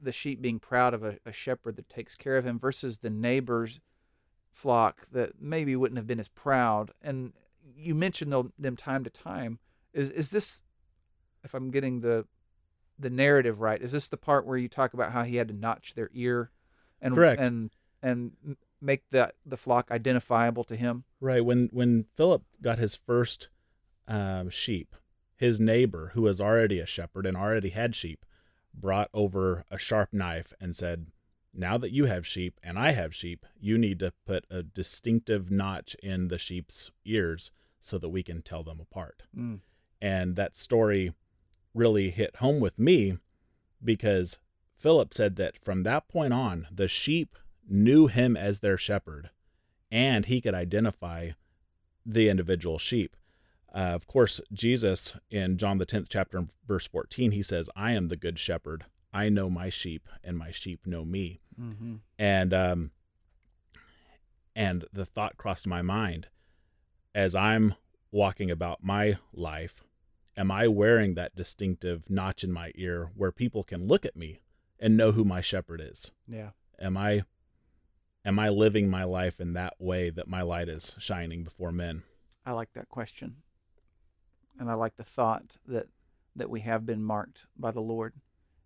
the 0.00 0.10
sheep 0.10 0.40
being 0.40 0.58
proud 0.58 0.94
of 0.94 1.04
a, 1.04 1.18
a 1.26 1.32
shepherd 1.32 1.76
that 1.76 1.90
takes 1.90 2.14
care 2.16 2.38
of 2.38 2.46
him 2.46 2.58
versus 2.58 2.98
the 2.98 3.10
neighbor's 3.10 3.78
flock 4.50 5.06
that 5.12 5.32
maybe 5.38 5.76
wouldn't 5.76 5.98
have 5.98 6.06
been 6.06 6.18
as 6.18 6.28
proud. 6.28 6.92
And 7.02 7.34
you 7.76 7.94
mentioned 7.94 8.32
them, 8.32 8.54
them 8.58 8.74
time 8.74 9.04
to 9.04 9.10
time. 9.10 9.58
Is 9.92 10.08
is 10.08 10.30
this, 10.30 10.62
if 11.44 11.52
I'm 11.52 11.70
getting 11.70 12.00
the 12.00 12.24
the 12.98 13.10
narrative 13.10 13.60
right, 13.60 13.82
is 13.82 13.92
this 13.92 14.08
the 14.08 14.16
part 14.16 14.46
where 14.46 14.56
you 14.56 14.68
talk 14.68 14.94
about 14.94 15.12
how 15.12 15.24
he 15.24 15.36
had 15.36 15.48
to 15.48 15.54
notch 15.54 15.92
their 15.94 16.08
ear, 16.14 16.52
and 17.02 17.14
Correct. 17.14 17.38
and 17.38 17.70
and 18.02 18.32
make 18.80 19.02
the 19.10 19.34
the 19.44 19.58
flock 19.58 19.90
identifiable 19.90 20.64
to 20.64 20.74
him? 20.74 21.04
Right 21.20 21.44
when 21.44 21.68
when 21.70 22.06
Philip 22.14 22.44
got 22.62 22.78
his 22.78 22.94
first 22.94 23.50
um, 24.08 24.48
sheep, 24.48 24.96
his 25.36 25.60
neighbor, 25.60 26.10
who 26.14 26.22
was 26.22 26.40
already 26.40 26.78
a 26.78 26.86
shepherd 26.86 27.26
and 27.26 27.36
already 27.36 27.70
had 27.70 27.94
sheep, 27.94 28.24
brought 28.72 29.08
over 29.12 29.64
a 29.70 29.78
sharp 29.78 30.12
knife 30.12 30.52
and 30.60 30.74
said, 30.74 31.08
"Now 31.52 31.78
that 31.78 31.92
you 31.92 32.06
have 32.06 32.26
sheep 32.26 32.58
and 32.62 32.78
I 32.78 32.92
have 32.92 33.14
sheep, 33.14 33.46
you 33.58 33.78
need 33.78 33.98
to 34.00 34.12
put 34.26 34.46
a 34.50 34.62
distinctive 34.62 35.50
notch 35.50 35.94
in 36.02 36.28
the 36.28 36.38
sheep's 36.38 36.90
ears 37.04 37.52
so 37.80 37.98
that 37.98 38.08
we 38.08 38.22
can 38.22 38.42
tell 38.42 38.62
them 38.62 38.80
apart." 38.80 39.24
Mm. 39.36 39.60
And 40.00 40.36
that 40.36 40.56
story 40.56 41.14
really 41.72 42.10
hit 42.10 42.36
home 42.36 42.60
with 42.60 42.78
me 42.78 43.18
because 43.82 44.38
Phillip 44.76 45.14
said 45.14 45.36
that 45.36 45.58
from 45.58 45.82
that 45.82 46.08
point 46.08 46.32
on, 46.32 46.66
the 46.70 46.88
sheep 46.88 47.36
knew 47.68 48.06
him 48.06 48.36
as 48.36 48.60
their 48.60 48.76
shepherd 48.76 49.30
and 49.90 50.26
he 50.26 50.40
could 50.40 50.54
identify 50.54 51.30
the 52.04 52.28
individual 52.28 52.78
sheep. 52.78 53.16
Uh, 53.74 53.92
of 53.94 54.06
course, 54.06 54.40
Jesus 54.52 55.16
in 55.30 55.58
John 55.58 55.78
the 55.78 55.86
10th 55.86 56.06
chapter, 56.08 56.46
verse 56.66 56.86
14, 56.86 57.32
he 57.32 57.42
says, 57.42 57.68
I 57.74 57.92
am 57.92 58.08
the 58.08 58.16
good 58.16 58.38
shepherd. 58.38 58.84
I 59.12 59.28
know 59.28 59.50
my 59.50 59.68
sheep, 59.68 60.08
and 60.22 60.38
my 60.38 60.50
sheep 60.50 60.86
know 60.86 61.04
me. 61.04 61.40
Mm-hmm. 61.60 61.96
And 62.18 62.54
um, 62.54 62.90
and 64.56 64.84
the 64.92 65.04
thought 65.04 65.36
crossed 65.36 65.66
my 65.66 65.82
mind 65.82 66.28
as 67.14 67.34
I'm 67.34 67.74
walking 68.10 68.50
about 68.50 68.82
my 68.82 69.18
life 69.32 69.82
am 70.36 70.50
I 70.50 70.68
wearing 70.68 71.14
that 71.14 71.36
distinctive 71.36 72.08
notch 72.08 72.44
in 72.44 72.52
my 72.52 72.72
ear 72.74 73.10
where 73.14 73.32
people 73.32 73.62
can 73.62 73.86
look 73.86 74.04
at 74.04 74.16
me 74.16 74.40
and 74.78 74.96
know 74.96 75.12
who 75.12 75.24
my 75.24 75.40
shepherd 75.40 75.80
is? 75.80 76.10
Yeah. 76.28 76.50
Am 76.80 76.96
I 76.96 77.22
am 78.24 78.38
I 78.38 78.48
living 78.48 78.88
my 78.88 79.04
life 79.04 79.40
in 79.40 79.52
that 79.52 79.74
way 79.78 80.10
that 80.10 80.28
my 80.28 80.42
light 80.42 80.68
is 80.68 80.96
shining 80.98 81.44
before 81.44 81.72
men? 81.72 82.02
I 82.46 82.52
like 82.52 82.72
that 82.74 82.88
question. 82.88 83.36
And 84.58 84.70
I 84.70 84.74
like 84.74 84.96
the 84.96 85.04
thought 85.04 85.56
that 85.66 85.86
that 86.36 86.50
we 86.50 86.60
have 86.60 86.84
been 86.84 87.02
marked 87.02 87.46
by 87.56 87.70
the 87.70 87.80
Lord. 87.80 88.14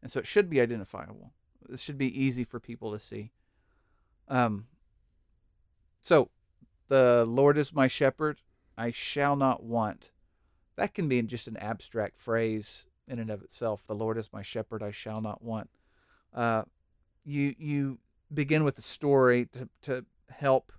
And 0.02 0.10
so 0.10 0.20
it 0.20 0.26
should 0.26 0.48
be 0.48 0.60
identifiable. 0.60 1.32
This 1.68 1.82
should 1.82 1.98
be 1.98 2.22
easy 2.22 2.44
for 2.44 2.60
people 2.60 2.92
to 2.92 2.98
see. 2.98 3.32
Um 4.28 4.66
so 6.00 6.30
the 6.88 7.24
Lord 7.26 7.58
is 7.58 7.74
my 7.74 7.86
shepherd, 7.86 8.40
I 8.76 8.90
shall 8.90 9.36
not 9.36 9.62
want. 9.62 10.10
That 10.76 10.94
can 10.94 11.08
be 11.08 11.20
just 11.22 11.48
an 11.48 11.56
abstract 11.58 12.16
phrase 12.16 12.86
in 13.06 13.18
and 13.18 13.30
of 13.30 13.42
itself. 13.42 13.86
The 13.86 13.94
Lord 13.94 14.16
is 14.16 14.32
my 14.32 14.42
shepherd, 14.42 14.82
I 14.82 14.90
shall 14.90 15.20
not 15.20 15.42
want. 15.42 15.70
Uh, 16.32 16.62
you 17.24 17.54
you 17.58 17.98
begin 18.32 18.64
with 18.64 18.78
a 18.78 18.82
story 18.82 19.46
to 19.46 19.68
to 19.82 20.04
help 20.30 20.72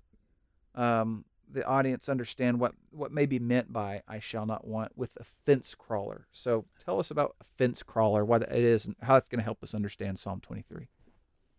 um, 0.75 1.25
the 1.51 1.65
audience 1.65 2.09
understand 2.09 2.59
what 2.59 2.73
what 2.91 3.11
may 3.11 3.25
be 3.25 3.39
meant 3.39 3.73
by 3.73 4.01
"I 4.07 4.19
shall 4.19 4.45
not 4.45 4.67
want" 4.67 4.97
with 4.97 5.17
a 5.19 5.23
fence 5.23 5.75
crawler. 5.75 6.27
So 6.31 6.65
tell 6.83 6.99
us 6.99 7.11
about 7.11 7.35
a 7.41 7.43
fence 7.57 7.83
crawler, 7.83 8.23
what 8.23 8.43
it 8.43 8.51
is, 8.51 8.85
and 8.85 8.95
how 9.01 9.15
it's 9.15 9.27
going 9.27 9.39
to 9.39 9.45
help 9.45 9.63
us 9.63 9.73
understand 9.73 10.19
Psalm 10.19 10.39
23. 10.41 10.87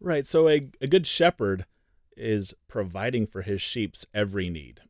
Right. 0.01 0.27
So 0.27 0.49
a 0.49 0.69
a 0.81 0.87
good 0.87 1.07
shepherd 1.07 1.67
is 2.17 2.55
providing 2.69 3.27
for 3.27 3.43
his 3.43 3.63
sheep's 3.63 4.07
every 4.15 4.51
need, 4.51 4.81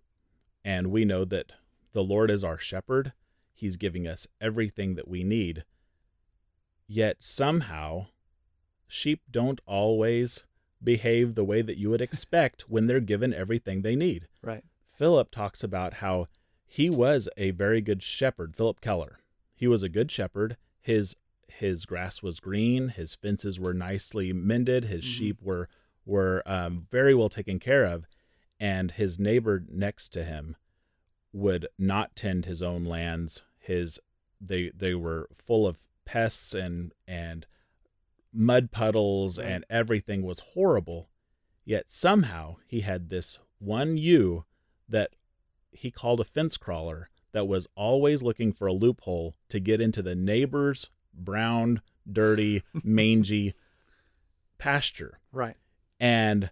and 0.64 0.90
we 0.90 1.04
know 1.04 1.25
that 1.25 1.52
the 1.92 2.02
Lord 2.02 2.30
is 2.30 2.45
our 2.45 2.59
shepherd. 2.59 3.12
He's 3.52 3.76
giving 3.76 4.07
us 4.07 4.26
everything 4.40 4.95
that 4.95 5.09
we 5.09 5.23
need. 5.23 5.64
Yet 6.87 7.19
somehow, 7.21 8.07
sheep 8.88 9.23
don't 9.30 9.61
always 9.66 10.45
behave 10.83 11.35
the 11.35 11.45
way 11.45 11.62
that 11.62 11.76
you 11.76 11.90
would 11.90 12.00
expect 12.00 12.62
when 12.69 12.87
they're 12.87 13.00
given 13.00 13.35
everything 13.35 13.83
they 13.83 13.95
need. 13.95 14.26
Right. 14.42 14.64
Phillip 15.00 15.30
talks 15.30 15.64
about 15.64 15.95
how 15.95 16.26
he 16.66 16.90
was 16.90 17.26
a 17.38 17.52
very 17.52 17.80
good 17.80 18.02
shepherd, 18.02 18.54
Phillip 18.54 18.83
Keller. 18.83 19.21
He 19.54 19.66
was 19.66 19.83
a 19.83 19.88
good 19.88 20.11
shepherd. 20.11 20.59
His 20.78 21.16
his 21.49 21.87
grass 21.87 22.23
was 22.23 22.38
green, 22.38 22.88
his 22.88 23.14
fences 23.14 23.59
were 23.59 23.73
nicely 23.73 24.35
mended, 24.35 24.85
his 24.85 25.02
mm-hmm. 25.02 25.11
sheep 25.11 25.40
were 25.40 25.71
were 26.04 26.42
um, 26.45 26.87
very 26.90 27.14
well 27.14 27.30
taken 27.30 27.59
care 27.59 27.87
of, 27.87 28.07
and 28.61 28.90
his 28.90 29.19
neighbor 29.19 29.64
next 29.71 30.11
to 30.11 30.23
him 30.23 30.54
would 31.33 31.66
not 31.78 32.14
tend 32.14 32.45
his 32.45 32.61
own 32.61 32.85
lands. 32.85 33.42
His 33.59 33.99
they 34.38 34.71
they 34.76 34.95
were 34.95 35.30
full 35.35 35.66
of 35.66 35.78
pests 36.04 36.52
and 36.52 36.92
and 37.09 37.47
mud 38.35 38.71
puddles 38.71 39.38
right. 39.38 39.49
and 39.49 39.64
everything 39.71 40.21
was 40.21 40.40
horrible. 40.52 41.09
Yet 41.64 41.90
somehow 41.90 42.57
he 42.66 42.83
had 42.83 43.09
this 43.09 43.38
one 43.59 43.97
ewe 43.97 44.45
that 44.90 45.11
he 45.73 45.90
called 45.90 46.20
a 46.20 46.25
fence 46.25 46.56
crawler 46.56 47.11
that 47.32 47.47
was 47.47 47.66
always 47.75 48.23
looking 48.23 48.52
for 48.52 48.66
a 48.66 48.73
loophole 48.73 49.35
to 49.49 49.61
get 49.61 49.80
into 49.80 50.02
the 50.02 50.14
neighbor's 50.14 50.90
brown, 51.14 51.80
dirty, 52.11 52.62
mangy 52.82 53.54
pasture. 54.59 55.20
Right. 55.32 55.56
And 55.99 56.50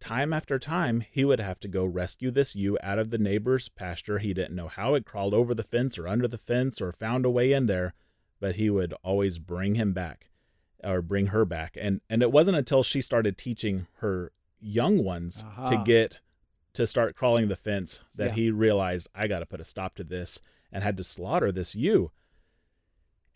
time 0.00 0.32
after 0.32 0.58
time, 0.58 1.04
he 1.10 1.24
would 1.24 1.40
have 1.40 1.60
to 1.60 1.68
go 1.68 1.84
rescue 1.84 2.30
this 2.30 2.56
ewe 2.56 2.76
out 2.82 2.98
of 2.98 3.10
the 3.10 3.18
neighbor's 3.18 3.68
pasture. 3.68 4.18
He 4.18 4.34
didn't 4.34 4.56
know 4.56 4.68
how 4.68 4.94
it 4.94 5.06
crawled 5.06 5.34
over 5.34 5.54
the 5.54 5.62
fence 5.62 5.98
or 5.98 6.08
under 6.08 6.26
the 6.26 6.38
fence 6.38 6.80
or 6.80 6.92
found 6.92 7.24
a 7.24 7.30
way 7.30 7.52
in 7.52 7.66
there, 7.66 7.94
but 8.40 8.56
he 8.56 8.68
would 8.70 8.94
always 9.04 9.38
bring 9.38 9.76
him 9.76 9.92
back 9.92 10.30
or 10.82 11.00
bring 11.02 11.26
her 11.26 11.44
back. 11.44 11.76
And 11.80 12.00
and 12.10 12.22
it 12.22 12.32
wasn't 12.32 12.56
until 12.56 12.82
she 12.82 13.00
started 13.00 13.38
teaching 13.38 13.86
her 13.98 14.32
young 14.60 15.04
ones 15.04 15.44
uh-huh. 15.46 15.66
to 15.66 15.84
get 15.84 16.20
to 16.74 16.86
start 16.86 17.16
crawling 17.16 17.48
the 17.48 17.56
fence 17.56 18.00
that 18.14 18.30
yeah. 18.30 18.34
he 18.34 18.50
realized 18.50 19.08
I 19.14 19.26
got 19.26 19.40
to 19.40 19.46
put 19.46 19.60
a 19.60 19.64
stop 19.64 19.94
to 19.96 20.04
this 20.04 20.40
and 20.70 20.82
had 20.82 20.96
to 20.96 21.04
slaughter 21.04 21.52
this 21.52 21.74
ewe. 21.74 22.10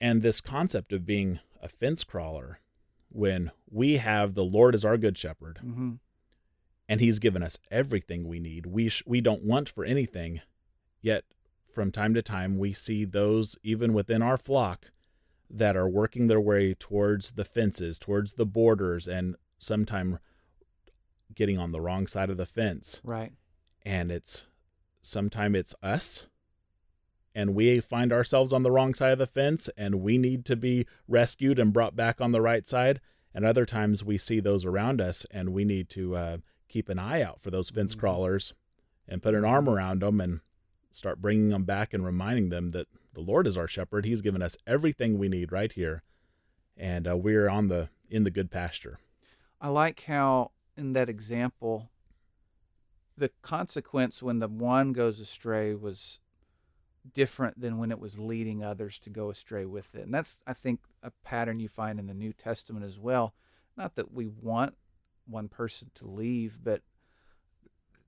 And 0.00 0.22
this 0.22 0.40
concept 0.40 0.92
of 0.92 1.06
being 1.06 1.40
a 1.62 1.68
fence 1.68 2.04
crawler 2.04 2.60
when 3.08 3.50
we 3.70 3.96
have 3.96 4.34
the 4.34 4.44
Lord 4.44 4.74
as 4.74 4.84
our 4.84 4.96
good 4.96 5.16
shepherd 5.16 5.60
mm-hmm. 5.64 5.92
and 6.88 7.00
he's 7.00 7.18
given 7.18 7.42
us 7.42 7.58
everything 7.70 8.26
we 8.26 8.40
need. 8.40 8.66
We 8.66 8.88
sh- 8.88 9.02
we 9.06 9.20
don't 9.20 9.42
want 9.42 9.68
for 9.68 9.84
anything. 9.84 10.40
Yet 11.00 11.24
from 11.72 11.92
time 11.92 12.14
to 12.14 12.22
time 12.22 12.58
we 12.58 12.72
see 12.72 13.04
those 13.04 13.56
even 13.62 13.92
within 13.92 14.22
our 14.22 14.36
flock 14.36 14.86
that 15.48 15.76
are 15.76 15.88
working 15.88 16.26
their 16.26 16.40
way 16.40 16.74
towards 16.74 17.32
the 17.32 17.44
fences, 17.44 17.98
towards 17.98 18.34
the 18.34 18.46
borders, 18.46 19.06
and 19.06 19.36
sometime 19.58 20.18
getting 21.36 21.58
on 21.58 21.70
the 21.70 21.80
wrong 21.80 22.06
side 22.06 22.30
of 22.30 22.36
the 22.36 22.46
fence. 22.46 23.00
Right. 23.04 23.32
And 23.84 24.10
it's 24.10 24.44
sometime 25.02 25.54
it's 25.54 25.74
us 25.82 26.26
and 27.32 27.54
we 27.54 27.78
find 27.78 28.12
ourselves 28.12 28.52
on 28.52 28.62
the 28.62 28.70
wrong 28.72 28.94
side 28.94 29.12
of 29.12 29.18
the 29.18 29.26
fence 29.26 29.68
and 29.76 29.96
we 29.96 30.18
need 30.18 30.44
to 30.46 30.56
be 30.56 30.86
rescued 31.06 31.58
and 31.58 31.72
brought 31.72 31.94
back 31.94 32.20
on 32.20 32.32
the 32.32 32.40
right 32.40 32.66
side. 32.66 33.00
And 33.32 33.44
other 33.44 33.66
times 33.66 34.02
we 34.02 34.18
see 34.18 34.40
those 34.40 34.64
around 34.64 35.00
us 35.00 35.24
and 35.30 35.50
we 35.50 35.64
need 35.64 35.88
to 35.90 36.16
uh, 36.16 36.36
keep 36.68 36.88
an 36.88 36.98
eye 36.98 37.22
out 37.22 37.40
for 37.40 37.50
those 37.50 37.70
fence 37.70 37.92
mm-hmm. 37.92 38.00
crawlers 38.00 38.54
and 39.06 39.22
put 39.22 39.34
an 39.34 39.44
arm 39.44 39.68
around 39.68 40.00
them 40.02 40.20
and 40.20 40.40
start 40.90 41.20
bringing 41.20 41.50
them 41.50 41.64
back 41.64 41.92
and 41.92 42.04
reminding 42.04 42.48
them 42.48 42.70
that 42.70 42.88
the 43.12 43.20
Lord 43.20 43.46
is 43.46 43.56
our 43.56 43.68
shepherd. 43.68 44.04
He's 44.04 44.20
given 44.20 44.42
us 44.42 44.56
everything 44.66 45.18
we 45.18 45.28
need 45.28 45.52
right 45.52 45.72
here, 45.72 46.02
and 46.76 47.08
uh, 47.08 47.16
we're 47.16 47.48
on 47.48 47.68
the 47.68 47.88
in 48.10 48.24
the 48.24 48.30
good 48.30 48.50
pasture. 48.50 48.98
I 49.60 49.68
like 49.68 50.04
how 50.04 50.52
in 50.76 50.92
that 50.92 51.08
example, 51.08 51.90
the 53.16 53.30
consequence 53.42 54.22
when 54.22 54.38
the 54.38 54.48
one 54.48 54.92
goes 54.92 55.20
astray 55.20 55.74
was 55.74 56.18
different 57.14 57.60
than 57.60 57.78
when 57.78 57.90
it 57.90 58.00
was 58.00 58.18
leading 58.18 58.62
others 58.62 58.98
to 58.98 59.10
go 59.10 59.30
astray 59.30 59.64
with 59.64 59.94
it. 59.94 60.02
And 60.02 60.14
that's, 60.14 60.38
I 60.46 60.52
think, 60.52 60.80
a 61.02 61.12
pattern 61.24 61.60
you 61.60 61.68
find 61.68 61.98
in 61.98 62.06
the 62.06 62.14
New 62.14 62.32
Testament 62.32 62.84
as 62.84 62.98
well. 62.98 63.34
Not 63.76 63.94
that 63.94 64.12
we 64.12 64.26
want 64.26 64.74
one 65.26 65.48
person 65.48 65.90
to 65.96 66.06
leave, 66.06 66.58
but 66.62 66.82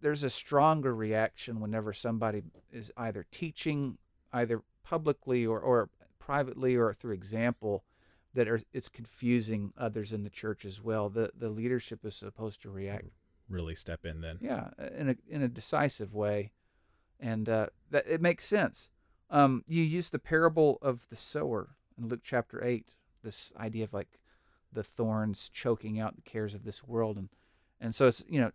there's 0.00 0.22
a 0.22 0.30
stronger 0.30 0.94
reaction 0.94 1.60
whenever 1.60 1.92
somebody 1.92 2.42
is 2.72 2.92
either 2.96 3.26
teaching, 3.30 3.98
either 4.32 4.62
publicly 4.84 5.46
or, 5.46 5.60
or 5.60 5.90
privately 6.18 6.76
or 6.76 6.92
through 6.92 7.14
example 7.14 7.84
that 8.34 8.48
are 8.48 8.60
it's 8.72 8.88
confusing 8.88 9.72
others 9.76 10.12
in 10.12 10.22
the 10.22 10.30
church 10.30 10.64
as 10.64 10.82
well. 10.82 11.08
The 11.08 11.30
the 11.36 11.48
leadership 11.48 12.04
is 12.04 12.14
supposed 12.14 12.62
to 12.62 12.70
react 12.70 13.06
really 13.48 13.74
step 13.74 14.04
in 14.04 14.20
then. 14.20 14.38
Yeah, 14.40 14.68
in 14.96 15.10
a 15.10 15.16
in 15.28 15.42
a 15.42 15.48
decisive 15.48 16.14
way, 16.14 16.52
and 17.18 17.48
uh, 17.48 17.66
that 17.90 18.06
it 18.06 18.20
makes 18.20 18.44
sense. 18.44 18.90
Um, 19.30 19.64
you 19.66 19.82
use 19.82 20.10
the 20.10 20.18
parable 20.18 20.78
of 20.80 21.08
the 21.10 21.16
sower 21.16 21.70
in 21.98 22.08
Luke 22.08 22.20
chapter 22.22 22.64
eight. 22.64 22.94
This 23.22 23.52
idea 23.58 23.84
of 23.84 23.92
like 23.92 24.18
the 24.72 24.82
thorns 24.82 25.50
choking 25.52 25.98
out 25.98 26.16
the 26.16 26.22
cares 26.22 26.54
of 26.54 26.64
this 26.64 26.84
world, 26.84 27.16
and 27.16 27.28
and 27.80 27.94
so 27.94 28.06
it's 28.06 28.24
you 28.28 28.40
know 28.40 28.52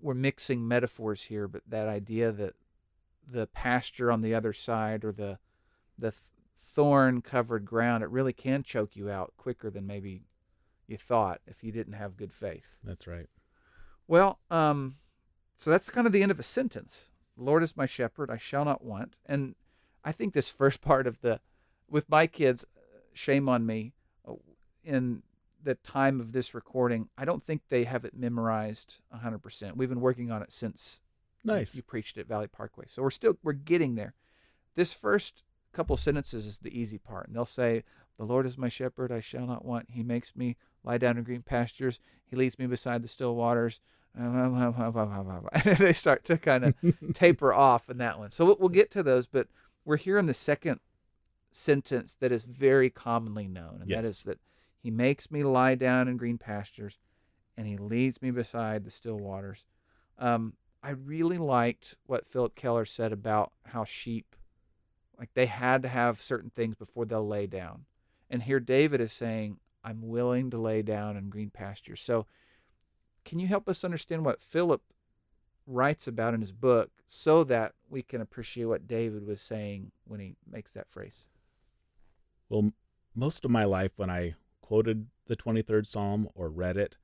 we're 0.00 0.14
mixing 0.14 0.66
metaphors 0.66 1.24
here, 1.24 1.48
but 1.48 1.62
that 1.66 1.88
idea 1.88 2.32
that 2.32 2.54
the 3.28 3.46
pasture 3.46 4.10
on 4.10 4.20
the 4.20 4.34
other 4.34 4.52
side 4.52 5.04
or 5.04 5.12
the 5.12 5.38
the 5.98 6.12
thorn 6.76 7.22
covered 7.22 7.64
ground, 7.64 8.04
it 8.04 8.10
really 8.10 8.34
can 8.34 8.62
choke 8.62 8.94
you 8.94 9.10
out 9.10 9.32
quicker 9.38 9.70
than 9.70 9.86
maybe 9.86 10.20
you 10.86 10.98
thought 10.98 11.40
if 11.46 11.64
you 11.64 11.72
didn't 11.72 11.94
have 11.94 12.18
good 12.18 12.34
faith. 12.34 12.76
That's 12.84 13.06
right. 13.06 13.28
Well, 14.06 14.40
um, 14.50 14.96
so 15.54 15.70
that's 15.70 15.88
kind 15.88 16.06
of 16.06 16.12
the 16.12 16.22
end 16.22 16.30
of 16.30 16.38
a 16.38 16.44
sentence. 16.44 17.08
The 17.36 17.44
Lord 17.44 17.62
is 17.62 17.78
my 17.78 17.86
shepherd, 17.86 18.30
I 18.30 18.36
shall 18.36 18.66
not 18.66 18.84
want. 18.84 19.16
And 19.24 19.54
I 20.04 20.12
think 20.12 20.34
this 20.34 20.50
first 20.52 20.82
part 20.82 21.06
of 21.06 21.22
the, 21.22 21.40
with 21.88 22.10
my 22.10 22.26
kids, 22.26 22.66
shame 23.14 23.48
on 23.48 23.64
me, 23.64 23.94
uh, 24.28 24.34
in 24.84 25.22
the 25.62 25.76
time 25.76 26.20
of 26.20 26.32
this 26.32 26.54
recording, 26.54 27.08
I 27.16 27.24
don't 27.24 27.42
think 27.42 27.62
they 27.70 27.84
have 27.84 28.04
it 28.04 28.14
memorized 28.14 28.98
100%. 29.16 29.76
We've 29.76 29.88
been 29.88 30.02
working 30.02 30.30
on 30.30 30.42
it 30.42 30.52
since 30.52 31.00
nice. 31.42 31.74
you 31.74 31.82
preached 31.82 32.18
at 32.18 32.28
Valley 32.28 32.48
Parkway. 32.48 32.84
So 32.86 33.00
we're 33.00 33.10
still, 33.10 33.38
we're 33.42 33.54
getting 33.54 33.94
there. 33.94 34.12
This 34.74 34.92
first 34.92 35.42
couple 35.76 35.96
sentences 35.96 36.46
is 36.46 36.58
the 36.58 36.78
easy 36.78 36.98
part. 36.98 37.26
And 37.26 37.36
they'll 37.36 37.44
say, 37.44 37.84
The 38.18 38.24
Lord 38.24 38.46
is 38.46 38.56
my 38.56 38.68
shepherd, 38.68 39.12
I 39.12 39.20
shall 39.20 39.46
not 39.46 39.64
want. 39.64 39.90
He 39.90 40.02
makes 40.02 40.34
me 40.34 40.56
lie 40.82 40.98
down 40.98 41.18
in 41.18 41.24
green 41.24 41.42
pastures. 41.42 42.00
He 42.24 42.36
leads 42.36 42.58
me 42.58 42.66
beside 42.66 43.02
the 43.02 43.08
still 43.08 43.34
waters. 43.34 43.80
And 45.66 45.76
they 45.78 45.92
start 45.92 46.24
to 46.26 46.38
kind 46.38 46.64
of 46.64 46.74
taper 47.14 47.52
off 47.52 47.90
in 47.90 47.98
that 47.98 48.18
one. 48.18 48.30
So 48.30 48.56
we'll 48.58 48.68
get 48.68 48.90
to 48.92 49.02
those, 49.02 49.26
but 49.26 49.48
we're 49.84 49.98
here 49.98 50.18
in 50.18 50.26
the 50.26 50.34
second 50.34 50.80
sentence 51.50 52.16
that 52.20 52.32
is 52.32 52.44
very 52.44 52.90
commonly 52.90 53.48
known, 53.48 53.78
and 53.80 53.90
yes. 53.90 53.96
that 53.96 54.08
is 54.08 54.22
that 54.24 54.38
He 54.82 54.90
makes 54.90 55.30
me 55.30 55.44
lie 55.44 55.74
down 55.74 56.08
in 56.08 56.16
green 56.16 56.38
pastures, 56.38 56.98
and 57.56 57.66
He 57.66 57.76
leads 57.76 58.22
me 58.22 58.30
beside 58.30 58.84
the 58.84 58.90
still 58.90 59.18
waters. 59.18 59.64
Um, 60.18 60.54
I 60.82 60.90
really 60.90 61.38
liked 61.38 61.96
what 62.06 62.26
Phillip 62.26 62.54
Keller 62.54 62.84
said 62.84 63.12
about 63.12 63.52
how 63.66 63.84
sheep 63.84 64.35
Like 65.18 65.30
they 65.34 65.46
had 65.46 65.82
to 65.82 65.88
have 65.88 66.20
certain 66.20 66.50
things 66.50 66.74
before 66.76 67.04
they'll 67.04 67.26
lay 67.26 67.46
down. 67.46 67.86
And 68.28 68.42
here 68.42 68.60
David 68.60 69.00
is 69.00 69.12
saying, 69.12 69.58
I'm 69.84 70.08
willing 70.08 70.50
to 70.50 70.58
lay 70.58 70.82
down 70.82 71.16
in 71.16 71.30
green 71.30 71.50
pastures. 71.50 72.00
So, 72.00 72.26
can 73.24 73.38
you 73.38 73.46
help 73.46 73.68
us 73.68 73.84
understand 73.84 74.24
what 74.24 74.42
Phillip 74.42 74.82
writes 75.66 76.06
about 76.06 76.34
in 76.34 76.40
his 76.40 76.52
book 76.52 76.90
so 77.06 77.44
that 77.44 77.72
we 77.88 78.02
can 78.02 78.20
appreciate 78.20 78.66
what 78.66 78.86
David 78.86 79.26
was 79.26 79.40
saying 79.40 79.90
when 80.04 80.20
he 80.20 80.36
makes 80.48 80.72
that 80.72 80.88
phrase? 80.88 81.24
Well, 82.48 82.72
most 83.14 83.44
of 83.44 83.50
my 83.50 83.64
life, 83.64 83.92
when 83.96 84.10
I 84.10 84.34
quoted 84.60 85.06
the 85.26 85.36
23rd 85.36 85.86
Psalm 85.86 86.28
or 86.34 86.48
read 86.48 86.76
it, 86.76 86.96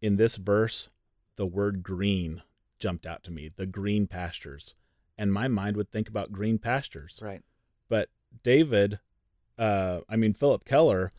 in 0.00 0.16
this 0.16 0.36
verse, 0.36 0.88
the 1.36 1.46
word 1.46 1.82
green 1.82 2.42
jumped 2.78 3.06
out 3.06 3.22
to 3.22 3.30
me 3.30 3.50
the 3.54 3.66
green 3.66 4.06
pastures. 4.06 4.74
And 5.22 5.32
my 5.32 5.46
mind 5.46 5.76
would 5.76 5.88
think 5.92 6.08
about 6.08 6.32
green 6.32 6.58
pastures. 6.58 7.20
Right. 7.22 7.42
But 7.88 8.08
David, 8.42 8.98
uh, 9.56 10.00
I 10.08 10.16
mean, 10.16 10.34
Phillip 10.34 10.64
Keller, 10.64 11.12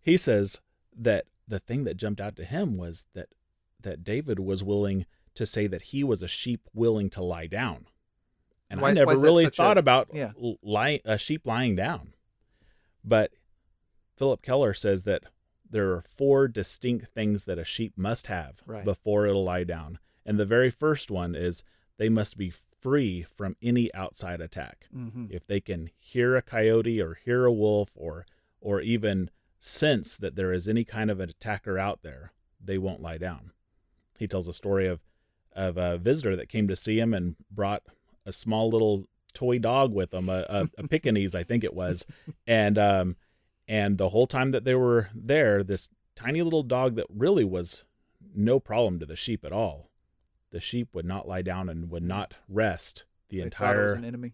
he 0.00 0.16
says 0.16 0.62
that 0.96 1.26
the 1.46 1.58
thing 1.58 1.84
that 1.84 1.98
jumped 1.98 2.22
out 2.22 2.36
to 2.36 2.44
him 2.46 2.78
was 2.78 3.04
that 3.14 3.28
that 3.82 4.02
David 4.02 4.38
was 4.40 4.64
willing 4.64 5.04
to 5.34 5.44
say 5.44 5.66
that 5.66 5.82
he 5.82 6.02
was 6.02 6.22
a 6.22 6.28
sheep 6.28 6.62
willing 6.72 7.10
to 7.10 7.22
lie 7.22 7.46
down. 7.46 7.84
And 8.70 8.80
Why- 8.80 8.88
I 8.90 8.92
never 8.92 9.14
really 9.16 9.50
thought 9.50 9.76
a- 9.76 9.80
about 9.80 10.08
yeah. 10.14 10.32
lie, 10.62 11.00
a 11.04 11.18
sheep 11.18 11.44
lying 11.46 11.76
down. 11.76 12.14
But 13.04 13.32
Phillip 14.16 14.40
Keller 14.40 14.72
says 14.72 15.04
that 15.04 15.24
there 15.68 15.92
are 15.92 16.00
four 16.00 16.48
distinct 16.48 17.08
things 17.08 17.44
that 17.44 17.58
a 17.58 17.64
sheep 17.64 17.92
must 17.98 18.26
have 18.28 18.62
Right. 18.64 18.84
before 18.86 19.26
it'll 19.26 19.44
lie 19.44 19.64
down. 19.64 19.98
And 20.24 20.38
the 20.38 20.46
very 20.46 20.70
first 20.70 21.10
one 21.10 21.34
is 21.34 21.62
they 22.00 22.08
must 22.08 22.38
be 22.38 22.50
free 22.80 23.22
from 23.22 23.56
any 23.60 23.92
outside 23.92 24.40
attack. 24.40 24.86
Mm-hmm. 24.96 25.26
If 25.28 25.46
they 25.46 25.60
can 25.60 25.90
hear 25.98 26.34
a 26.34 26.40
coyote 26.40 26.98
or 26.98 27.18
hear 27.22 27.44
a 27.44 27.52
wolf 27.52 27.92
or 27.94 28.24
or 28.58 28.80
even 28.80 29.28
sense 29.58 30.16
that 30.16 30.34
there 30.34 30.50
is 30.50 30.66
any 30.66 30.82
kind 30.82 31.10
of 31.10 31.20
an 31.20 31.28
attacker 31.28 31.78
out 31.78 32.00
there, 32.02 32.32
they 32.58 32.78
won't 32.78 33.02
lie 33.02 33.18
down. 33.18 33.52
He 34.18 34.26
tells 34.26 34.48
a 34.48 34.54
story 34.54 34.86
of 34.86 35.00
of 35.52 35.76
a 35.76 35.98
visitor 35.98 36.34
that 36.36 36.48
came 36.48 36.68
to 36.68 36.74
see 36.74 36.98
him 36.98 37.12
and 37.12 37.36
brought 37.50 37.82
a 38.24 38.32
small 38.32 38.70
little 38.70 39.06
toy 39.34 39.58
dog 39.58 39.92
with 39.92 40.14
him, 40.14 40.30
a, 40.30 40.46
a, 40.48 40.68
a 40.78 40.88
Pekingese, 40.88 41.34
I 41.34 41.42
think 41.42 41.64
it 41.64 41.74
was, 41.74 42.06
and 42.46 42.78
um, 42.78 43.16
and 43.68 43.98
the 43.98 44.08
whole 44.08 44.26
time 44.26 44.52
that 44.52 44.64
they 44.64 44.74
were 44.74 45.10
there, 45.14 45.62
this 45.62 45.90
tiny 46.16 46.40
little 46.40 46.62
dog 46.62 46.96
that 46.96 47.06
really 47.14 47.44
was 47.44 47.84
no 48.34 48.58
problem 48.58 48.98
to 49.00 49.06
the 49.06 49.16
sheep 49.16 49.44
at 49.44 49.52
all. 49.52 49.89
The 50.50 50.60
sheep 50.60 50.88
would 50.94 51.06
not 51.06 51.28
lie 51.28 51.42
down 51.42 51.68
and 51.68 51.90
would 51.90 52.02
not 52.02 52.34
rest 52.48 53.04
the 53.28 53.38
They 53.38 53.50
thought 53.50 53.76
it 53.76 53.84
was 53.84 53.94
entire 53.94 54.32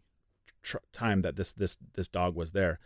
tr- 0.62 0.76
time 0.92 1.22
that 1.22 1.37
this 1.37 1.52
this 1.52 1.79
this 1.94 2.09
dog 2.09 2.35
was 2.35 2.52
there. 2.52 2.79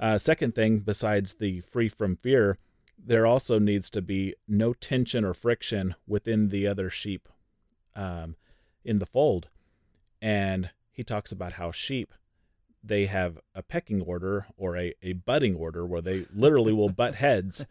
Uh, 0.00 0.18
second 0.18 0.54
thing, 0.54 0.78
besides 0.78 1.34
the 1.34 1.60
free 1.60 1.88
from 1.88 2.16
fear, 2.16 2.58
there 2.96 3.26
also 3.26 3.58
needs 3.58 3.90
to 3.90 4.02
be 4.02 4.34
no 4.46 4.72
tension 4.72 5.24
or 5.24 5.34
friction 5.34 5.94
within 6.06 6.48
the 6.48 6.66
other 6.66 6.88
sheep 6.90 7.28
um, 7.96 8.36
in 8.84 8.98
the 8.98 9.06
fold. 9.06 9.48
And 10.20 10.70
he 10.90 11.04
talks 11.04 11.32
about 11.32 11.54
how 11.54 11.70
sheep 11.70 12.12
they 12.82 13.06
have 13.06 13.38
a 13.54 13.62
pecking 13.62 14.00
order 14.00 14.46
or 14.56 14.76
a, 14.76 14.94
a 15.02 15.12
butting 15.12 15.54
order 15.54 15.84
where 15.84 16.00
they 16.00 16.26
literally 16.34 16.72
will 16.72 16.88
butt 16.88 17.14
heads 17.16 17.66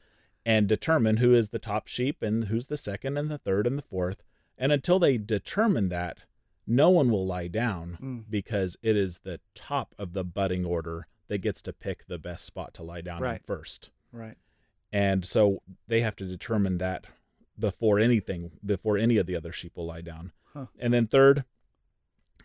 and 0.46 0.68
determine 0.68 1.18
who 1.18 1.34
is 1.34 1.50
the 1.50 1.60
top 1.60 1.88
sheep 1.88 2.22
and 2.22 2.46
who's 2.46 2.68
the 2.68 2.78
second 2.78 3.18
and 3.18 3.30
the 3.30 3.38
third 3.38 3.68
and 3.68 3.78
the 3.78 3.84
fourth. 3.84 4.24
And 4.58 4.72
until 4.72 5.00
they 5.00 5.18
determine 5.18 5.90
that, 5.90 6.20
no 6.66 6.90
one 6.90 7.10
will 7.10 7.26
lie 7.26 7.48
down 7.48 7.98
Mm. 8.02 8.24
because 8.30 8.76
it 8.82 8.96
is 8.98 9.20
the 9.20 9.40
top 9.56 9.94
of 9.98 10.14
the 10.14 10.24
butting 10.26 10.66
order 10.66 11.08
that 11.28 11.40
gets 11.40 11.62
to 11.64 11.74
pick 11.74 12.06
the 12.06 12.18
best 12.18 12.46
spot 12.46 12.74
to 12.76 12.84
lie 12.84 13.02
down 13.02 13.18
in 13.18 13.24
Right. 13.24 13.46
first. 13.46 13.90
Right. 14.12 14.38
And 14.92 15.26
so 15.26 15.62
they 15.88 16.02
have 16.02 16.16
to 16.18 16.26
determine 16.26 16.78
that 16.80 17.06
before 17.60 18.00
anything, 18.00 18.60
before 18.66 18.98
any 18.98 19.18
of 19.18 19.26
the 19.26 19.36
other 19.36 19.52
sheep 19.52 19.76
will 19.78 19.86
lie 19.86 20.02
down. 20.02 20.32
Huh. 20.54 20.68
And 20.80 20.94
then 20.94 21.06
third, 21.08 21.44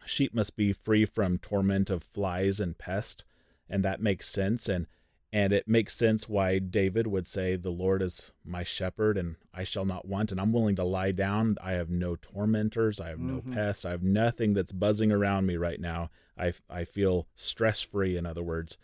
sheep 0.04 0.34
must 0.34 0.56
be 0.56 0.72
free 0.72 1.04
from 1.04 1.38
torment 1.38 1.90
of 1.90 2.02
flies 2.02 2.60
and 2.60 2.76
pest, 2.76 3.24
and 3.68 3.84
that 3.84 4.00
makes 4.00 4.28
sense. 4.28 4.68
And 4.68 4.86
and 5.32 5.52
it 5.52 5.66
makes 5.66 5.94
sense 5.96 6.28
why 6.28 6.58
David 6.58 7.06
would 7.06 7.26
say, 7.26 7.56
"The 7.56 7.70
Lord 7.70 8.02
is 8.02 8.32
my 8.44 8.62
shepherd, 8.64 9.16
and 9.16 9.36
I 9.54 9.64
shall 9.64 9.84
not 9.86 10.06
want." 10.06 10.30
And 10.30 10.40
I'm 10.40 10.52
willing 10.52 10.76
to 10.76 10.84
lie 10.84 11.12
down. 11.12 11.56
I 11.60 11.72
have 11.72 11.88
no 11.90 12.16
tormentors. 12.16 13.00
I 13.00 13.08
have 13.08 13.18
no 13.20 13.40
Mhm. 13.40 13.54
pests. 13.54 13.84
I 13.84 13.90
have 13.90 14.02
nothing 14.02 14.52
that's 14.52 14.72
buzzing 14.72 15.10
around 15.10 15.46
me 15.46 15.56
right 15.56 15.80
now. 15.80 16.10
I 16.36 16.52
I 16.68 16.84
feel 16.84 17.26
stress 17.34 17.80
free. 17.82 18.16
In 18.16 18.26
other 18.26 18.42
words. 18.42 18.76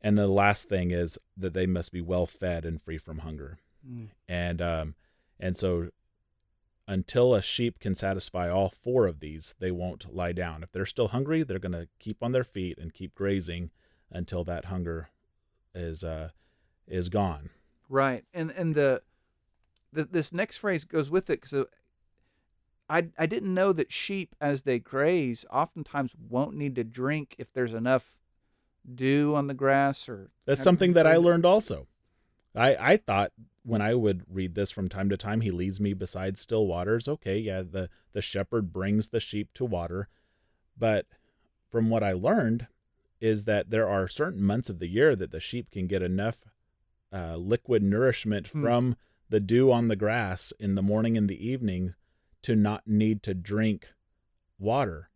And 0.00 0.16
the 0.16 0.28
last 0.28 0.68
thing 0.68 0.92
is 0.92 1.18
that 1.36 1.54
they 1.54 1.66
must 1.66 1.90
be 1.92 2.00
well 2.00 2.26
fed 2.26 2.64
and 2.64 2.80
free 2.80 2.98
from 2.98 3.18
hunger 3.18 3.58
Mm. 3.84 4.08
and 4.28 4.62
um 4.62 4.94
and 5.40 5.56
so 5.56 5.90
until 6.86 7.34
a 7.34 7.42
sheep 7.42 7.78
can 7.78 7.94
satisfy 7.94 8.48
all 8.48 8.68
four 8.68 9.06
of 9.06 9.20
these 9.20 9.54
they 9.58 9.70
won't 9.70 10.14
lie 10.14 10.32
down 10.32 10.62
if 10.62 10.70
they're 10.72 10.86
still 10.86 11.08
hungry 11.08 11.42
they're 11.42 11.58
going 11.58 11.72
to 11.72 11.88
keep 11.98 12.22
on 12.22 12.32
their 12.32 12.44
feet 12.44 12.78
and 12.78 12.94
keep 12.94 13.14
grazing 13.14 13.70
until 14.10 14.44
that 14.44 14.66
hunger 14.66 15.10
is 15.74 16.04
uh 16.04 16.30
is 16.86 17.08
gone. 17.08 17.50
Right, 17.88 18.24
and 18.34 18.50
and 18.50 18.74
the, 18.74 19.02
the 19.92 20.04
this 20.04 20.32
next 20.32 20.58
phrase 20.58 20.84
goes 20.84 21.10
with 21.10 21.30
it 21.30 21.40
because 21.40 21.66
I 22.88 23.08
I 23.18 23.26
didn't 23.26 23.54
know 23.54 23.72
that 23.72 23.92
sheep 23.92 24.34
as 24.40 24.62
they 24.62 24.78
graze 24.78 25.44
oftentimes 25.50 26.12
won't 26.16 26.56
need 26.56 26.74
to 26.76 26.84
drink 26.84 27.34
if 27.38 27.52
there's 27.52 27.74
enough 27.74 28.18
dew 28.94 29.34
on 29.34 29.46
the 29.46 29.54
grass 29.54 30.08
or 30.08 30.30
that's 30.46 30.62
something 30.62 30.94
that 30.94 31.06
i 31.06 31.16
learned 31.16 31.44
also. 31.44 31.86
I 32.54 32.76
i 32.76 32.96
thought 32.96 33.32
when 33.62 33.82
i 33.82 33.94
would 33.94 34.22
read 34.30 34.54
this 34.54 34.70
from 34.70 34.88
time 34.88 35.10
to 35.10 35.16
time 35.16 35.42
he 35.42 35.50
leads 35.50 35.80
me 35.80 35.92
beside 35.92 36.38
still 36.38 36.66
waters. 36.66 37.06
Okay 37.08 37.38
yeah 37.38 37.62
the 37.62 37.90
the 38.12 38.22
shepherd 38.22 38.72
brings 38.72 39.08
the 39.08 39.20
sheep 39.20 39.52
to 39.54 39.64
water. 39.64 40.08
But 40.76 41.06
from 41.70 41.90
what 41.90 42.02
i 42.02 42.12
learned 42.12 42.66
is 43.20 43.44
that 43.44 43.70
there 43.70 43.88
are 43.88 44.08
certain 44.08 44.42
months 44.42 44.70
of 44.70 44.78
the 44.78 44.88
year 44.88 45.14
that 45.16 45.30
the 45.30 45.40
sheep 45.40 45.70
can 45.70 45.86
get 45.86 46.02
enough 46.02 46.42
uh, 47.12 47.36
liquid 47.36 47.82
nourishment 47.82 48.48
Hmm. 48.48 48.62
from 48.62 48.96
the 49.30 49.40
dew 49.40 49.70
on 49.72 49.88
the 49.88 49.96
grass 49.96 50.52
in 50.58 50.74
the 50.74 50.82
morning 50.82 51.16
and 51.16 51.28
the 51.28 51.46
evening 51.46 51.94
to 52.42 52.54
not 52.56 52.86
need 52.86 53.22
to 53.24 53.34
drink 53.34 53.88
water. 54.58 55.10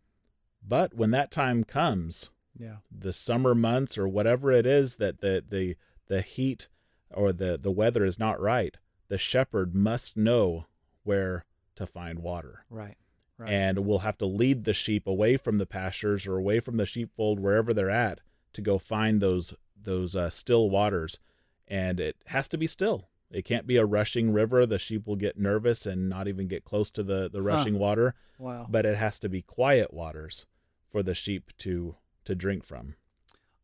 But 0.67 0.95
when 0.95 1.11
that 1.13 1.31
time 1.31 1.65
comes, 1.65 2.31
yeah 2.59 2.77
the 2.91 3.13
summer 3.13 3.55
months 3.55 3.97
or 3.97 4.07
whatever 4.07 4.53
it 4.53 4.67
is 4.67 4.97
that 4.97 5.21
the 5.21 5.43
the 5.49 5.77
the 6.09 6.21
heat 6.23 6.69
or 7.11 7.33
the 7.33 7.59
the 7.59 7.71
weather 7.71 8.05
is 8.05 8.19
not 8.19 8.41
right, 8.41 8.77
the 9.09 9.19
shepherd 9.19 9.75
must 9.75 10.17
know 10.17 10.67
where 11.05 11.45
to 11.77 11.87
find 11.87 12.19
water 12.21 12.65
right 12.71 12.97
right. 13.39 13.51
and 13.51 13.85
will 13.87 14.01
have 14.01 14.19
to 14.19 14.27
lead 14.27 14.65
the 14.65 14.75
sheep 14.75 15.07
away 15.07 15.37
from 15.37 15.59
the 15.59 15.67
pastures 15.67 16.27
or 16.27 16.37
away 16.37 16.61
from 16.61 16.77
the 16.77 16.87
sheepfold 16.87 17.41
wherever 17.41 17.73
they're 17.73 17.91
at 17.91 18.21
to 18.53 18.61
go 18.61 18.79
find 18.79 19.21
those 19.21 19.55
those 19.81 20.15
uh, 20.15 20.31
still 20.31 20.71
waters. 20.71 21.19
And 21.67 21.99
it 22.01 22.17
has 22.27 22.49
to 22.49 22.59
be 22.59 22.67
still. 22.67 23.09
It 23.31 23.45
can't 23.47 23.67
be 23.67 23.77
a 23.79 23.87
rushing 23.87 24.33
river. 24.33 24.67
The 24.67 24.79
sheep 24.79 25.07
will 25.07 25.17
get 25.17 25.39
nervous 25.39 25.87
and 25.87 26.09
not 26.09 26.29
even 26.29 26.47
get 26.49 26.65
close 26.65 26.91
to 26.93 27.03
the 27.03 27.29
the 27.33 27.39
Huh. 27.39 27.45
rushing 27.45 27.79
water. 27.79 28.15
Wow. 28.39 28.67
But 28.69 28.85
it 28.87 28.97
has 28.97 29.19
to 29.21 29.29
be 29.29 29.43
quiet 29.43 29.93
waters 29.93 30.47
for 30.89 31.03
the 31.03 31.15
sheep 31.15 31.51
to 31.59 31.97
to 32.25 32.35
drink 32.35 32.65
from. 32.65 32.95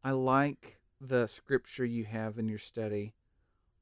I 0.02 0.12
like 0.12 0.80
the 1.00 1.26
scripture 1.26 1.84
you 1.84 2.04
have 2.04 2.38
in 2.38 2.48
your 2.48 2.58
study, 2.58 3.14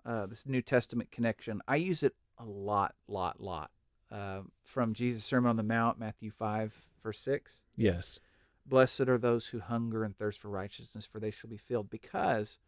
uh, 0.04 0.26
this 0.26 0.46
New 0.46 0.60
Testament 0.60 1.10
connection. 1.10 1.62
I 1.68 1.76
use 1.76 2.02
it 2.02 2.14
a 2.38 2.44
lot, 2.44 2.94
lot, 3.08 3.40
lot. 3.40 3.70
Uh, 4.10 4.42
from 4.62 4.94
Jesus' 4.94 5.24
Sermon 5.24 5.50
on 5.50 5.56
the 5.56 5.62
Mount, 5.62 5.98
Matthew 5.98 6.30
5, 6.30 6.86
verse 7.02 7.18
6. 7.20 7.62
yes 7.76 8.20
Blessed 8.64 9.02
are 9.02 9.18
those 9.18 9.48
who 9.48 9.60
hunger 9.60 10.02
and 10.02 10.16
thirst 10.16 10.40
for 10.40 10.48
righteousness, 10.48 11.06
for 11.06 11.20
they 11.20 11.30
shall 11.30 11.50
be 11.50 11.56
filled. 11.56 11.88
Because 11.88 12.58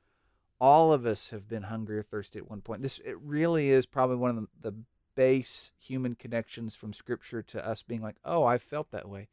all 0.60 0.92
of 0.92 1.06
us 1.06 1.30
have 1.30 1.48
been 1.48 1.64
hungry 1.64 1.98
or 1.98 2.02
thirsty 2.02 2.38
at 2.38 2.48
one 2.50 2.60
point. 2.60 2.82
This 2.82 3.00
it 3.04 3.16
really 3.20 3.70
is 3.70 3.86
probably 3.86 4.16
one 4.16 4.30
of 4.30 4.36
the, 4.36 4.70
the 4.70 4.76
base 5.14 5.72
human 5.78 6.14
connections 6.14 6.74
from 6.74 6.92
Scripture 6.92 7.42
to 7.42 7.66
us 7.66 7.82
being 7.82 8.02
like, 8.02 8.16
oh, 8.24 8.44
I 8.44 8.58
felt 8.58 8.90
that 8.92 9.08
way. 9.08 9.28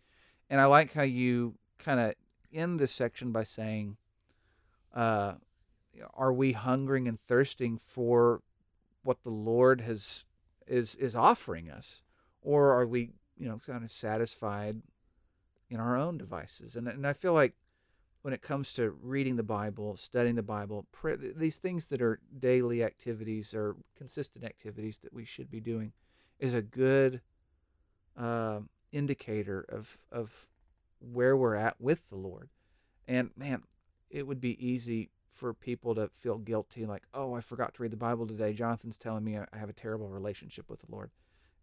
And 0.49 0.59
I 0.59 0.65
like 0.65 0.93
how 0.93 1.03
you 1.03 1.55
kind 1.77 1.99
of 1.99 2.15
end 2.53 2.79
this 2.79 2.91
section 2.91 3.31
by 3.31 3.43
saying, 3.43 3.97
uh, 4.93 5.35
"Are 6.13 6.33
we 6.33 6.53
hungering 6.53 7.07
and 7.07 7.19
thirsting 7.19 7.77
for 7.77 8.41
what 9.03 9.23
the 9.23 9.29
Lord 9.29 9.81
has 9.81 10.23
is 10.67 10.95
is 10.95 11.15
offering 11.15 11.69
us, 11.69 12.01
or 12.41 12.71
are 12.71 12.85
we, 12.85 13.11
you 13.37 13.47
know, 13.47 13.59
kind 13.65 13.83
of 13.83 13.91
satisfied 13.91 14.81
in 15.69 15.79
our 15.79 15.97
own 15.97 16.17
devices?" 16.17 16.75
And 16.75 16.87
and 16.87 17.07
I 17.07 17.13
feel 17.13 17.33
like 17.33 17.53
when 18.21 18.33
it 18.33 18.41
comes 18.41 18.73
to 18.73 18.89
reading 18.89 19.35
the 19.35 19.43
Bible, 19.43 19.97
studying 19.97 20.35
the 20.35 20.41
Bible, 20.41 20.87
pray, 20.91 21.15
these 21.15 21.57
things 21.57 21.85
that 21.87 22.01
are 22.01 22.19
daily 22.37 22.83
activities 22.83 23.53
or 23.53 23.75
consistent 23.95 24.43
activities 24.43 24.97
that 25.03 25.13
we 25.13 25.25
should 25.25 25.51
be 25.51 25.59
doing, 25.59 25.93
is 26.39 26.53
a 26.53 26.61
good 26.61 27.21
uh, 28.17 28.61
indicator 28.91 29.65
of 29.69 29.99
of 30.11 30.47
where 30.99 31.37
we're 31.37 31.55
at 31.55 31.79
with 31.79 32.09
the 32.09 32.15
Lord. 32.15 32.49
And 33.07 33.29
man, 33.37 33.63
it 34.09 34.25
would 34.25 34.41
be 34.41 34.65
easy 34.65 35.09
for 35.35 35.53
people 35.53 35.93
to 35.95 36.07
feel 36.13 36.37
guilty, 36.37 36.85
like, 36.85 37.03
oh, 37.13 37.33
I 37.33 37.41
forgot 37.41 37.73
to 37.73 37.83
read 37.83 37.91
the 37.91 37.97
Bible 37.97 38.25
today. 38.25 38.53
Jonathan's 38.53 38.95
telling 38.95 39.25
me 39.25 39.37
I 39.37 39.57
have 39.57 39.69
a 39.69 39.73
terrible 39.73 40.07
relationship 40.07 40.69
with 40.69 40.79
the 40.79 40.87
Lord. 40.89 41.11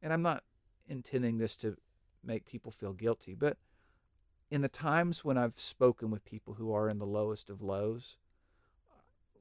And 0.03 0.13
I'm 0.13 0.21
not 0.21 0.45
intending 0.87 1.39
this 1.39 1.57
to 1.57 1.77
make 2.23 2.45
people 2.45 2.71
feel 2.71 2.93
guilty, 2.93 3.35
but 3.35 3.57
in 4.51 4.61
the 4.61 4.69
times 4.69 5.25
when 5.25 5.39
I've 5.39 5.59
spoken 5.59 6.11
with 6.11 6.25
people 6.25 6.55
who 6.55 6.71
are 6.73 6.91
in 6.91 6.99
the 6.99 7.07
lowest 7.07 7.49
of 7.49 7.63
lows, 7.63 8.19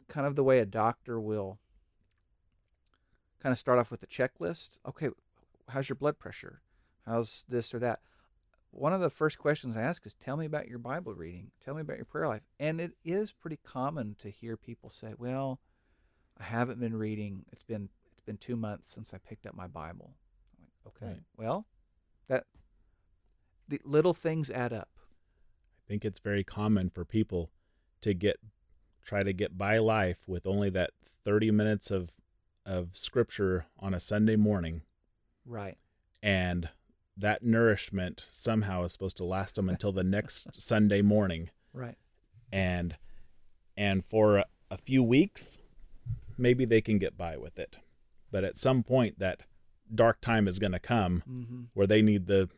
kind 0.07 0.25
of 0.25 0.37
the 0.37 0.43
way 0.43 0.59
a 0.59 0.65
doctor 0.65 1.19
will 1.19 1.59
kind 3.43 3.51
of 3.51 3.59
start 3.59 3.79
off 3.79 3.91
with 3.91 4.01
a 4.01 4.07
checklist. 4.07 4.69
Okay, 4.87 5.09
how's 5.67 5.89
your 5.89 5.97
blood 5.97 6.19
pressure? 6.19 6.61
How's 7.05 7.43
this 7.49 7.73
or 7.73 7.79
that? 7.79 7.99
One 8.71 8.93
of 8.93 9.01
the 9.01 9.09
first 9.09 9.37
questions 9.37 9.75
I 9.75 9.81
ask 9.81 10.05
is, 10.05 10.13
Tell 10.13 10.37
me 10.37 10.45
about 10.45 10.67
your 10.67 10.79
Bible 10.79 11.13
reading. 11.13 11.51
Tell 11.63 11.75
me 11.75 11.81
about 11.81 11.97
your 11.97 12.05
prayer 12.05 12.27
life. 12.27 12.41
And 12.59 12.79
it 12.79 12.93
is 13.03 13.31
pretty 13.31 13.59
common 13.63 14.15
to 14.21 14.29
hear 14.29 14.57
people 14.57 14.89
say, 14.89 15.13
Well, 15.17 15.59
I 16.39 16.43
haven't 16.43 16.79
been 16.79 16.95
reading. 16.95 17.45
It's 17.51 17.63
been 17.63 17.89
it's 18.11 18.21
been 18.25 18.37
two 18.37 18.55
months 18.55 18.89
since 18.89 19.13
I 19.13 19.17
picked 19.17 19.45
up 19.45 19.55
my 19.55 19.67
Bible. 19.67 20.15
Like, 20.59 20.93
okay, 20.95 21.13
right. 21.13 21.23
well, 21.37 21.67
that 22.27 22.45
the 23.67 23.79
little 23.83 24.13
things 24.13 24.49
add 24.49 24.73
up. 24.73 24.89
I 24.97 25.83
think 25.87 26.05
it's 26.05 26.19
very 26.19 26.43
common 26.43 26.89
for 26.89 27.03
people 27.03 27.51
to 28.01 28.13
get 28.13 28.37
try 29.03 29.23
to 29.23 29.33
get 29.33 29.57
by 29.57 29.77
life 29.79 30.19
with 30.27 30.45
only 30.45 30.69
that 30.69 30.91
30 31.25 31.51
minutes 31.51 31.91
of 31.91 32.11
of 32.65 32.89
scripture 32.93 33.65
on 33.79 33.93
a 33.93 33.99
Sunday 33.99 34.35
morning. 34.35 34.81
Right. 35.45 35.77
And 36.23 36.69
that 37.17 37.43
nourishment 37.43 38.25
somehow 38.31 38.83
is 38.83 38.91
supposed 38.91 39.17
to 39.17 39.25
last 39.25 39.55
them 39.55 39.69
until 39.69 39.91
the 39.91 40.03
next 40.03 40.55
Sunday 40.61 41.01
morning. 41.01 41.49
Right. 41.73 41.97
And 42.51 42.95
and 43.77 44.03
for 44.03 44.37
a, 44.37 44.45
a, 44.69 44.77
few 44.77 45.01
weeks 45.01 45.57
maybe 46.37 46.65
they 46.65 46.81
can 46.81 46.97
get 46.97 47.17
by 47.17 47.37
with 47.37 47.57
it. 47.57 47.77
But 48.31 48.43
at 48.43 48.57
some 48.57 48.83
point 48.83 49.19
that 49.19 49.41
dark 49.93 50.21
time 50.21 50.47
is 50.47 50.59
going 50.59 50.71
to 50.71 50.79
come 50.79 51.23
mm-hmm. 51.29 51.61
where 51.73 51.87
they 51.87 52.01
need 52.01 52.27
the 52.27 52.49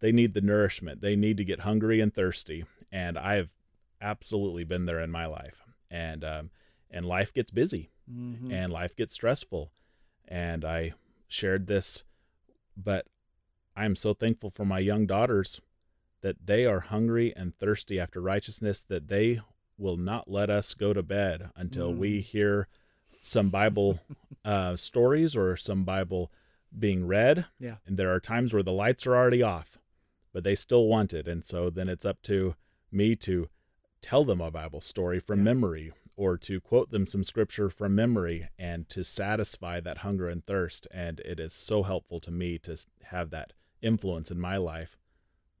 they 0.00 0.12
need 0.12 0.34
the 0.34 0.40
nourishment. 0.40 1.00
They 1.00 1.16
need 1.16 1.36
to 1.38 1.44
get 1.44 1.60
hungry 1.60 2.00
and 2.00 2.14
thirsty. 2.14 2.64
And 2.92 3.18
I've 3.18 3.54
absolutely 4.00 4.64
been 4.64 4.86
there 4.86 5.00
in 5.00 5.10
my 5.10 5.26
life. 5.26 5.62
And 5.90 6.24
um, 6.24 6.50
and 6.90 7.04
life 7.06 7.32
gets 7.32 7.50
busy 7.50 7.90
mm-hmm. 8.10 8.52
and 8.52 8.72
life 8.72 8.96
gets 8.96 9.14
stressful. 9.14 9.72
And 10.26 10.64
I 10.64 10.92
shared 11.26 11.66
this, 11.66 12.04
but 12.76 13.06
I'm 13.78 13.94
so 13.94 14.12
thankful 14.12 14.50
for 14.50 14.64
my 14.64 14.80
young 14.80 15.06
daughters 15.06 15.60
that 16.20 16.46
they 16.46 16.66
are 16.66 16.80
hungry 16.80 17.32
and 17.36 17.56
thirsty 17.56 18.00
after 18.00 18.20
righteousness, 18.20 18.82
that 18.82 19.06
they 19.06 19.40
will 19.78 19.96
not 19.96 20.28
let 20.28 20.50
us 20.50 20.74
go 20.74 20.92
to 20.92 21.02
bed 21.02 21.50
until 21.54 21.92
mm. 21.92 21.98
we 21.98 22.20
hear 22.20 22.66
some 23.22 23.50
Bible 23.50 24.00
uh, 24.44 24.74
stories 24.74 25.36
or 25.36 25.56
some 25.56 25.84
Bible 25.84 26.32
being 26.76 27.06
read. 27.06 27.46
Yeah. 27.60 27.76
And 27.86 27.96
there 27.96 28.12
are 28.12 28.18
times 28.18 28.52
where 28.52 28.64
the 28.64 28.72
lights 28.72 29.06
are 29.06 29.14
already 29.14 29.44
off, 29.44 29.78
but 30.32 30.42
they 30.42 30.56
still 30.56 30.86
want 30.86 31.14
it. 31.14 31.28
And 31.28 31.44
so 31.44 31.70
then 31.70 31.88
it's 31.88 32.04
up 32.04 32.20
to 32.22 32.56
me 32.90 33.14
to 33.14 33.48
tell 34.02 34.24
them 34.24 34.40
a 34.40 34.50
Bible 34.50 34.80
story 34.80 35.20
from 35.20 35.38
yeah. 35.38 35.44
memory 35.44 35.92
or 36.16 36.36
to 36.36 36.60
quote 36.60 36.90
them 36.90 37.06
some 37.06 37.22
scripture 37.22 37.70
from 37.70 37.94
memory 37.94 38.48
and 38.58 38.88
to 38.88 39.04
satisfy 39.04 39.78
that 39.78 39.98
hunger 39.98 40.28
and 40.28 40.44
thirst. 40.44 40.88
And 40.90 41.20
it 41.20 41.38
is 41.38 41.54
so 41.54 41.84
helpful 41.84 42.18
to 42.20 42.32
me 42.32 42.58
to 42.58 42.76
have 43.04 43.30
that 43.30 43.52
influence 43.82 44.30
in 44.30 44.40
my 44.40 44.56
life 44.56 44.98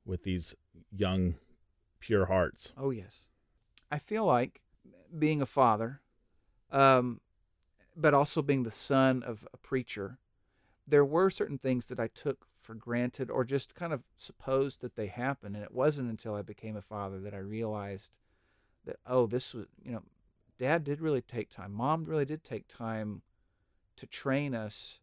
with 0.04 0.22
these 0.22 0.54
young, 0.90 1.34
pure 2.00 2.26
hearts. 2.26 2.72
Oh, 2.76 2.90
yes. 2.90 3.24
I 3.90 3.98
feel 3.98 4.24
like 4.24 4.60
being 5.16 5.40
a 5.40 5.46
father, 5.46 6.00
um, 6.70 7.20
but 7.96 8.14
also 8.14 8.42
being 8.42 8.62
the 8.62 8.70
son 8.70 9.22
of 9.22 9.46
a 9.52 9.56
preacher, 9.56 10.18
there 10.86 11.04
were 11.04 11.30
certain 11.30 11.58
things 11.58 11.86
that 11.86 12.00
I 12.00 12.08
took 12.08 12.46
for 12.58 12.74
granted 12.74 13.30
or 13.30 13.44
just 13.44 13.74
kind 13.74 13.92
of 13.92 14.02
supposed 14.16 14.80
that 14.80 14.96
they 14.96 15.06
happened. 15.06 15.54
And 15.54 15.64
it 15.64 15.72
wasn't 15.72 16.10
until 16.10 16.34
I 16.34 16.42
became 16.42 16.76
a 16.76 16.82
father 16.82 17.20
that 17.20 17.34
I 17.34 17.38
realized 17.38 18.10
that, 18.84 18.96
oh, 19.06 19.26
this 19.26 19.54
was, 19.54 19.66
you 19.82 19.92
know, 19.92 20.02
dad 20.58 20.84
did 20.84 21.00
really 21.00 21.22
take 21.22 21.50
time. 21.50 21.72
Mom 21.72 22.04
really 22.04 22.24
did 22.24 22.44
take 22.44 22.68
time 22.68 23.22
to 23.96 24.06
train 24.06 24.54
us. 24.54 24.98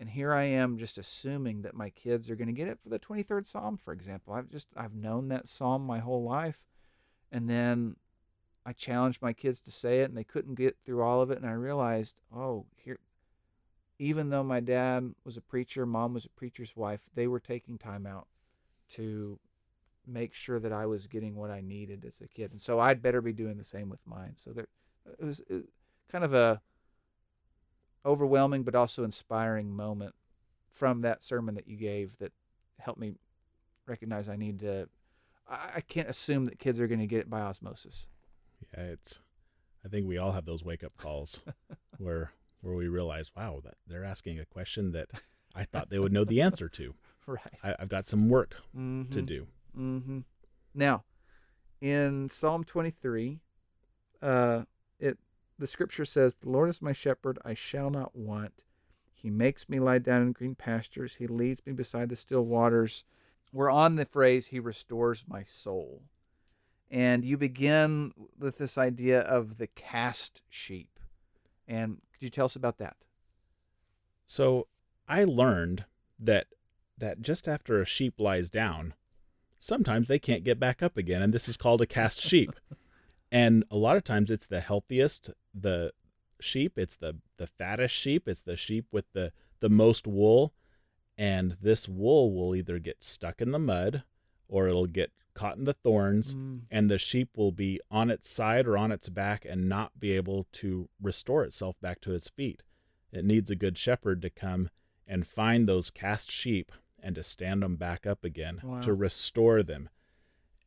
And 0.00 0.10
here 0.10 0.32
I 0.32 0.44
am 0.44 0.78
just 0.78 0.96
assuming 0.96 1.62
that 1.62 1.74
my 1.74 1.90
kids 1.90 2.30
are 2.30 2.36
going 2.36 2.48
to 2.48 2.52
get 2.52 2.68
it 2.68 2.78
for 2.80 2.88
the 2.88 3.00
23rd 3.00 3.46
Psalm, 3.46 3.76
for 3.76 3.92
example. 3.92 4.32
I've 4.32 4.48
just, 4.48 4.68
I've 4.76 4.94
known 4.94 5.28
that 5.28 5.48
Psalm 5.48 5.84
my 5.84 5.98
whole 5.98 6.22
life. 6.22 6.66
And 7.32 7.50
then 7.50 7.96
I 8.64 8.72
challenged 8.72 9.20
my 9.20 9.32
kids 9.32 9.60
to 9.62 9.72
say 9.72 10.00
it 10.00 10.08
and 10.08 10.16
they 10.16 10.24
couldn't 10.24 10.54
get 10.54 10.76
through 10.84 11.02
all 11.02 11.20
of 11.20 11.30
it. 11.30 11.38
And 11.38 11.46
I 11.46 11.52
realized, 11.52 12.20
oh, 12.34 12.66
here, 12.76 13.00
even 13.98 14.30
though 14.30 14.44
my 14.44 14.60
dad 14.60 15.14
was 15.24 15.36
a 15.36 15.40
preacher, 15.40 15.84
mom 15.84 16.14
was 16.14 16.24
a 16.24 16.30
preacher's 16.30 16.76
wife, 16.76 17.10
they 17.14 17.26
were 17.26 17.40
taking 17.40 17.76
time 17.76 18.06
out 18.06 18.28
to 18.90 19.40
make 20.06 20.32
sure 20.32 20.60
that 20.60 20.72
I 20.72 20.86
was 20.86 21.06
getting 21.06 21.34
what 21.34 21.50
I 21.50 21.60
needed 21.60 22.04
as 22.06 22.20
a 22.22 22.28
kid. 22.28 22.52
And 22.52 22.60
so 22.60 22.78
I'd 22.78 23.02
better 23.02 23.20
be 23.20 23.32
doing 23.32 23.58
the 23.58 23.64
same 23.64 23.88
with 23.90 24.06
mine. 24.06 24.34
So 24.36 24.52
there, 24.52 24.68
it 25.18 25.24
was 25.24 25.42
kind 26.10 26.24
of 26.24 26.32
a 26.32 26.60
overwhelming 28.04 28.62
but 28.62 28.74
also 28.74 29.04
inspiring 29.04 29.74
moment 29.74 30.14
from 30.70 31.00
that 31.02 31.22
sermon 31.22 31.54
that 31.54 31.68
you 31.68 31.76
gave 31.76 32.18
that 32.18 32.32
helped 32.78 33.00
me 33.00 33.14
recognize 33.86 34.28
I 34.28 34.36
need 34.36 34.60
to. 34.60 34.88
I, 35.48 35.70
I 35.76 35.80
can't 35.80 36.08
assume 36.08 36.44
that 36.46 36.58
kids 36.58 36.78
are 36.80 36.86
going 36.86 37.00
to 37.00 37.06
get 37.06 37.20
it 37.20 37.30
by 37.30 37.40
osmosis. 37.40 38.06
Yeah, 38.72 38.84
it's. 38.84 39.20
I 39.84 39.88
think 39.88 40.06
we 40.06 40.18
all 40.18 40.32
have 40.32 40.44
those 40.44 40.64
wake 40.64 40.84
up 40.84 40.96
calls 40.96 41.40
where 41.98 42.32
where 42.60 42.74
we 42.74 42.88
realize, 42.88 43.30
wow, 43.36 43.60
that 43.64 43.74
they're 43.86 44.04
asking 44.04 44.38
a 44.38 44.44
question 44.44 44.92
that 44.92 45.08
I 45.54 45.64
thought 45.64 45.90
they 45.90 45.98
would 45.98 46.12
know 46.12 46.24
the 46.24 46.40
answer 46.40 46.68
to. 46.68 46.94
Right. 47.28 47.58
I, 47.62 47.74
have 47.78 47.90
got 47.90 48.06
some 48.06 48.30
work 48.30 48.54
mm-hmm. 48.74 49.10
to 49.10 49.20
do. 49.20 49.48
Mm-hmm. 49.78 50.20
Now, 50.74 51.04
in 51.78 52.30
Psalm 52.30 52.64
23, 52.64 53.40
uh, 54.22 54.62
it 54.98 55.18
the 55.58 55.66
scripture 55.66 56.04
says, 56.04 56.34
"The 56.34 56.48
Lord 56.48 56.68
is 56.68 56.82
my 56.82 56.92
shepherd; 56.92 57.38
I 57.44 57.54
shall 57.54 57.90
not 57.90 58.14
want. 58.16 58.64
He 59.12 59.30
makes 59.30 59.68
me 59.68 59.80
lie 59.80 59.98
down 59.98 60.22
in 60.22 60.32
green 60.32 60.54
pastures. 60.54 61.16
He 61.16 61.26
leads 61.26 61.64
me 61.66 61.72
beside 61.72 62.08
the 62.08 62.16
still 62.16 62.44
waters." 62.44 63.04
We're 63.52 63.70
on 63.70 63.94
the 63.94 64.04
phrase, 64.04 64.48
"He 64.48 64.60
restores 64.60 65.24
my 65.26 65.42
soul," 65.42 66.02
and 66.90 67.24
you 67.24 67.36
begin 67.38 68.12
with 68.38 68.58
this 68.58 68.76
idea 68.76 69.20
of 69.20 69.56
the 69.56 69.66
cast 69.68 70.42
sheep. 70.48 71.00
And 71.66 72.02
could 72.12 72.22
you 72.22 72.30
tell 72.30 72.46
us 72.46 72.56
about 72.56 72.78
that? 72.78 72.96
So, 74.26 74.68
I 75.08 75.24
learned 75.24 75.86
that 76.18 76.48
that 76.98 77.22
just 77.22 77.48
after 77.48 77.80
a 77.80 77.86
sheep 77.86 78.20
lies 78.20 78.50
down, 78.50 78.94
sometimes 79.58 80.08
they 80.08 80.18
can't 80.18 80.44
get 80.44 80.60
back 80.60 80.82
up 80.82 80.96
again, 80.96 81.22
and 81.22 81.32
this 81.32 81.48
is 81.48 81.56
called 81.56 81.80
a 81.80 81.86
cast 81.86 82.20
sheep. 82.20 82.52
and 83.30 83.64
a 83.70 83.76
lot 83.76 83.96
of 83.96 84.04
times 84.04 84.30
it's 84.30 84.46
the 84.46 84.60
healthiest, 84.60 85.30
the 85.54 85.92
sheep, 86.40 86.78
it's 86.78 86.96
the 86.96 87.16
the 87.36 87.46
fattest 87.46 87.94
sheep, 87.94 88.28
it's 88.28 88.42
the 88.42 88.56
sheep 88.56 88.86
with 88.92 89.12
the 89.12 89.32
the 89.60 89.70
most 89.70 90.06
wool, 90.06 90.54
and 91.16 91.56
this 91.60 91.88
wool 91.88 92.32
will 92.32 92.54
either 92.54 92.78
get 92.78 93.02
stuck 93.02 93.40
in 93.40 93.50
the 93.50 93.58
mud 93.58 94.04
or 94.48 94.68
it'll 94.68 94.86
get 94.86 95.12
caught 95.34 95.56
in 95.56 95.64
the 95.64 95.72
thorns 95.72 96.34
mm. 96.34 96.60
and 96.68 96.90
the 96.90 96.98
sheep 96.98 97.28
will 97.36 97.52
be 97.52 97.80
on 97.92 98.10
its 98.10 98.28
side 98.28 98.66
or 98.66 98.76
on 98.76 98.90
its 98.90 99.08
back 99.08 99.44
and 99.44 99.68
not 99.68 100.00
be 100.00 100.10
able 100.12 100.48
to 100.50 100.88
restore 101.00 101.44
itself 101.44 101.80
back 101.80 102.00
to 102.00 102.12
its 102.12 102.28
feet. 102.28 102.64
It 103.12 103.24
needs 103.24 103.48
a 103.48 103.54
good 103.54 103.78
shepherd 103.78 104.20
to 104.22 104.30
come 104.30 104.68
and 105.06 105.24
find 105.24 105.68
those 105.68 105.90
cast 105.90 106.30
sheep 106.30 106.72
and 107.00 107.14
to 107.14 107.22
stand 107.22 107.62
them 107.62 107.76
back 107.76 108.04
up 108.04 108.24
again 108.24 108.60
wow. 108.64 108.80
to 108.80 108.92
restore 108.92 109.62
them. 109.62 109.88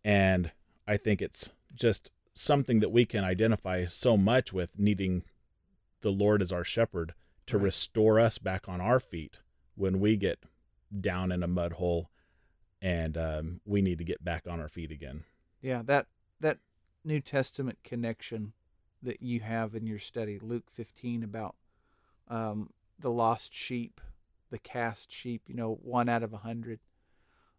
And 0.05 0.51
I 0.87 0.95
think 0.95 1.21
it's 1.21 1.49
just 1.73 2.11
something 2.41 2.79
that 2.79 2.91
we 2.91 3.05
can 3.05 3.23
identify 3.23 3.85
so 3.85 4.17
much 4.17 4.51
with 4.51 4.77
needing 4.77 5.23
the 6.01 6.11
Lord 6.11 6.41
as 6.41 6.51
our 6.51 6.63
shepherd 6.63 7.13
to 7.47 7.57
right. 7.57 7.65
restore 7.65 8.19
us 8.19 8.37
back 8.37 8.67
on 8.67 8.81
our 8.81 8.99
feet 8.99 9.39
when 9.75 9.99
we 9.99 10.17
get 10.17 10.43
down 10.99 11.31
in 11.31 11.43
a 11.43 11.47
mud 11.47 11.73
hole 11.73 12.09
and 12.81 13.17
um, 13.17 13.61
we 13.65 13.81
need 13.81 13.99
to 13.99 14.03
get 14.03 14.23
back 14.23 14.47
on 14.47 14.59
our 14.59 14.67
feet 14.67 14.91
again. 14.91 15.23
Yeah, 15.61 15.83
that 15.85 16.07
that 16.39 16.57
New 17.03 17.21
Testament 17.21 17.77
connection 17.83 18.53
that 19.03 19.21
you 19.21 19.41
have 19.41 19.75
in 19.75 19.85
your 19.85 19.99
study, 19.99 20.39
Luke 20.39 20.69
15, 20.69 21.23
about 21.23 21.55
um, 22.27 22.71
the 22.99 23.11
lost 23.11 23.53
sheep 23.53 24.01
the 24.51 24.59
cast 24.59 25.11
sheep, 25.11 25.43
you 25.47 25.55
know, 25.55 25.79
one 25.81 26.09
out 26.09 26.21
of 26.21 26.33
a 26.33 26.37
hundred. 26.37 26.79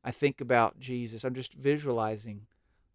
I 0.05 0.13
think 0.13 0.41
about 0.41 0.79
Jesus. 0.79 1.25
I'm 1.25 1.35
just 1.35 1.55
visualizing 1.55 2.47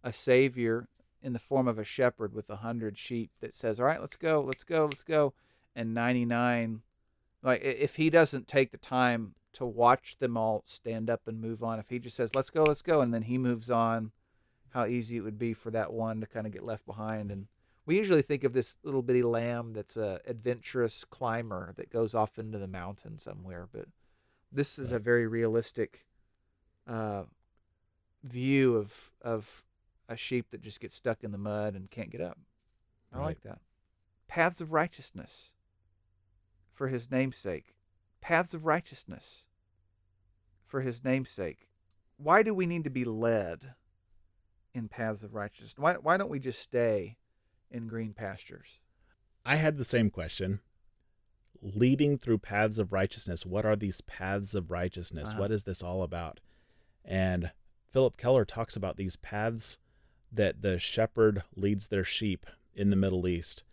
a 0.03 0.13
Savior 0.13 0.87
in 1.21 1.33
the 1.33 1.39
form 1.39 1.67
of 1.67 1.79
a 1.79 1.83
shepherd 1.83 2.33
with 2.33 2.49
a 2.49 2.57
hundred 2.57 2.97
sheep 2.97 3.31
that 3.41 3.53
says, 3.55 3.79
All 3.79 3.85
right, 3.85 4.01
let's 4.01 4.17
go, 4.17 4.41
let's 4.41 4.63
go, 4.63 4.85
let's 4.85 5.03
go. 5.03 5.33
And 5.75 5.93
99, 5.93 6.81
like, 7.43 7.61
if 7.63 7.95
he 7.95 8.09
doesn't 8.09 8.47
take 8.47 8.71
the 8.71 8.77
time 8.77 9.35
to 9.53 9.65
watch 9.65 10.17
them 10.19 10.37
all 10.37 10.63
stand 10.65 11.09
up 11.09 11.27
and 11.27 11.41
move 11.41 11.63
on, 11.63 11.79
if 11.79 11.89
he 11.89 11.99
just 11.99 12.15
says, 12.15 12.35
Let's 12.35 12.49
go, 12.49 12.63
let's 12.63 12.81
go, 12.81 13.01
and 13.01 13.13
then 13.13 13.23
he 13.23 13.37
moves 13.37 13.69
on, 13.69 14.11
how 14.69 14.85
easy 14.85 15.17
it 15.17 15.21
would 15.21 15.39
be 15.39 15.53
for 15.53 15.71
that 15.71 15.93
one 15.93 16.21
to 16.21 16.27
kind 16.27 16.45
of 16.45 16.53
get 16.53 16.63
left 16.63 16.85
behind. 16.85 17.31
And 17.31 17.47
we 17.85 17.97
usually 17.97 18.21
think 18.21 18.43
of 18.43 18.53
this 18.53 18.75
little 18.83 19.01
bitty 19.01 19.23
lamb 19.23 19.73
that's 19.73 19.97
a 19.97 20.19
adventurous 20.27 21.03
climber 21.09 21.73
that 21.77 21.89
goes 21.89 22.13
off 22.13 22.37
into 22.37 22.57
the 22.57 22.67
mountain 22.67 23.17
somewhere, 23.17 23.67
but 23.71 23.87
this 24.51 24.77
is 24.77 24.91
a 24.91 24.99
very 24.99 25.27
realistic 25.27 26.05
uh, 26.85 27.23
view 28.23 28.75
of 28.75 29.11
of 29.21 29.63
a 30.09 30.17
sheep 30.17 30.51
that 30.51 30.61
just 30.61 30.79
gets 30.79 30.95
stuck 30.95 31.23
in 31.23 31.31
the 31.31 31.37
mud 31.37 31.75
and 31.75 31.91
can't 31.91 32.09
get 32.09 32.21
up. 32.21 32.37
I 33.11 33.17
Right. 33.17 33.25
like 33.25 33.41
that. 33.41 33.59
Paths 34.27 34.61
of 34.61 34.71
righteousness 34.71 35.51
for 36.69 36.87
his 36.87 37.09
namesake. 37.11 37.75
Paths 38.21 38.53
of 38.53 38.65
righteousness 38.65 39.45
for 40.63 40.81
his 40.81 41.03
namesake. 41.03 41.69
Why 42.17 42.43
do 42.43 42.53
we 42.53 42.65
need 42.65 42.83
to 42.83 42.89
be 42.89 43.05
led 43.05 43.75
in 44.73 44.89
paths 44.89 45.23
of 45.23 45.33
righteousness? 45.33 45.75
Why, 45.77 45.93
why 45.95 46.17
don't 46.17 46.29
we 46.29 46.39
just 46.39 46.59
stay 46.61 47.17
in 47.71 47.87
green 47.87 48.13
pastures? 48.13 48.79
I 49.45 49.55
had 49.55 49.77
the 49.77 49.83
same 49.83 50.09
question. 50.09 50.59
Leading 51.61 52.17
through 52.17 52.39
paths 52.39 52.79
of 52.79 52.91
righteousness. 52.93 53.45
What 53.45 53.65
are 53.65 53.75
these 53.75 54.01
paths 54.01 54.53
of 54.53 54.69
righteousness? 54.71 55.29
Uh-huh. 55.29 55.39
What 55.39 55.51
is 55.51 55.63
this 55.63 55.81
all 55.81 56.03
about? 56.03 56.39
And 57.03 57.51
Phillip 57.89 58.17
Keller 58.17 58.45
talks 58.45 58.75
about 58.75 58.97
these 58.97 59.15
paths 59.15 59.77
that 60.31 60.61
the 60.61 60.77
shepherd 60.79 61.43
leads 61.55 61.87
their 61.87 62.03
sheep 62.03 62.45
in 62.75 62.89
the 62.89 62.95
Middle 62.95 63.27
East. 63.27 63.63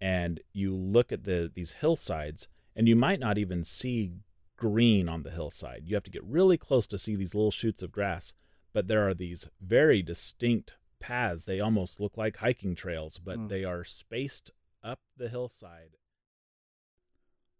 And 0.00 0.40
you 0.52 0.74
look 0.74 1.10
at 1.12 1.24
the 1.24 1.50
these 1.52 1.72
hillsides, 1.72 2.48
and 2.76 2.86
you 2.88 2.94
might 2.96 3.20
not 3.20 3.36
even 3.38 3.64
see 3.64 4.12
green 4.56 5.08
on 5.08 5.22
the 5.22 5.30
hillside. 5.30 5.84
You 5.86 5.94
have 5.96 6.04
to 6.04 6.10
get 6.10 6.24
really 6.24 6.56
close 6.58 6.86
to 6.88 6.98
see 6.98 7.14
these 7.16 7.34
little 7.34 7.50
shoots 7.50 7.82
of 7.82 7.92
grass. 7.92 8.34
But 8.72 8.86
there 8.88 9.06
are 9.08 9.14
these 9.14 9.48
very 9.60 10.02
distinct 10.02 10.76
paths. 11.00 11.44
They 11.44 11.58
almost 11.60 12.00
look 12.00 12.16
like 12.16 12.36
hiking 12.36 12.74
trails, 12.74 13.18
but 13.18 13.38
Mm. 13.38 13.48
they 13.48 13.64
are 13.64 13.84
spaced 13.84 14.50
up 14.82 15.00
the 15.16 15.28
hillside. 15.28 15.96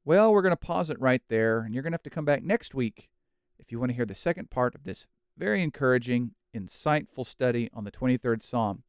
Well, 0.05 0.33
we're 0.33 0.43
going 0.43 0.53
to 0.53 0.57
pause 0.57 0.91
it 0.91 1.01
right 1.01 1.23
there, 1.29 1.61
and 1.61 1.75
you're 1.75 1.83
going 1.83 1.93
to 1.93 1.97
have 1.97 2.03
to 2.05 2.11
come 2.11 2.25
back 2.25 2.43
next 2.43 2.75
week 2.75 3.11
if 3.59 3.71
you 3.73 3.79
want 3.79 3.91
to 3.91 3.97
hear 3.97 4.07
the 4.07 4.15
second 4.15 4.51
part 4.51 4.75
of 4.75 4.85
this 4.85 5.07
very 5.37 5.63
encouraging, 5.63 6.33
insightful 6.55 7.27
study 7.27 7.69
on 7.73 7.85
the 7.85 7.91
23rd 7.91 8.43
Psalm. 8.43 8.83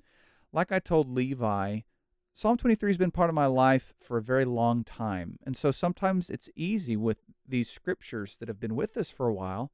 Like 0.52 0.72
I 0.72 0.80
told 0.80 1.10
Levi, 1.10 1.82
Psalm 2.34 2.58
23 2.58 2.90
has 2.90 2.98
been 2.98 3.12
part 3.12 3.30
of 3.30 3.36
my 3.36 3.46
life 3.46 3.94
for 4.00 4.18
a 4.18 4.22
very 4.22 4.46
long 4.46 4.84
time, 4.84 5.38
and 5.46 5.58
so 5.58 5.72
sometimes 5.72 6.30
it's 6.30 6.50
easy 6.56 6.96
with 6.96 7.18
these 7.48 7.70
scriptures 7.70 8.38
that 8.40 8.48
have 8.48 8.60
been 8.60 8.76
with 8.76 8.96
us 8.96 9.10
for 9.10 9.28
a 9.28 9.34
while 9.34 9.72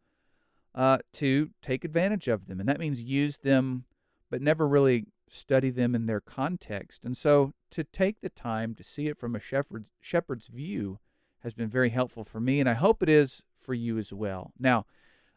uh, 0.74 0.98
to 1.14 1.52
take 1.62 1.86
advantage 1.86 2.28
of 2.28 2.48
them, 2.48 2.60
and 2.60 2.68
that 2.68 2.80
means 2.80 3.02
use 3.02 3.38
them, 3.38 3.86
but 4.30 4.42
never 4.42 4.68
really 4.68 5.06
study 5.30 5.70
them 5.70 5.96
in 5.96 6.06
their 6.06 6.22
context. 6.22 7.04
And 7.04 7.16
so 7.16 7.54
to 7.72 7.84
take 7.84 8.22
the 8.22 8.30
time 8.30 8.76
to 8.76 8.84
see 8.84 9.08
it 9.08 9.18
from 9.18 9.36
a 9.36 9.40
shepherd's, 9.40 9.92
shepherd's 10.02 10.48
view 10.48 11.00
has 11.44 11.54
been 11.54 11.70
very 11.70 11.90
helpful 11.90 12.24
for 12.24 12.40
me, 12.40 12.60
and 12.60 12.68
I 12.68 12.74
hope 12.74 13.04
it 13.04 13.10
is 13.10 13.44
for 13.56 13.74
you 13.74 13.98
as 13.98 14.12
well. 14.12 14.52
Now, 14.60 14.86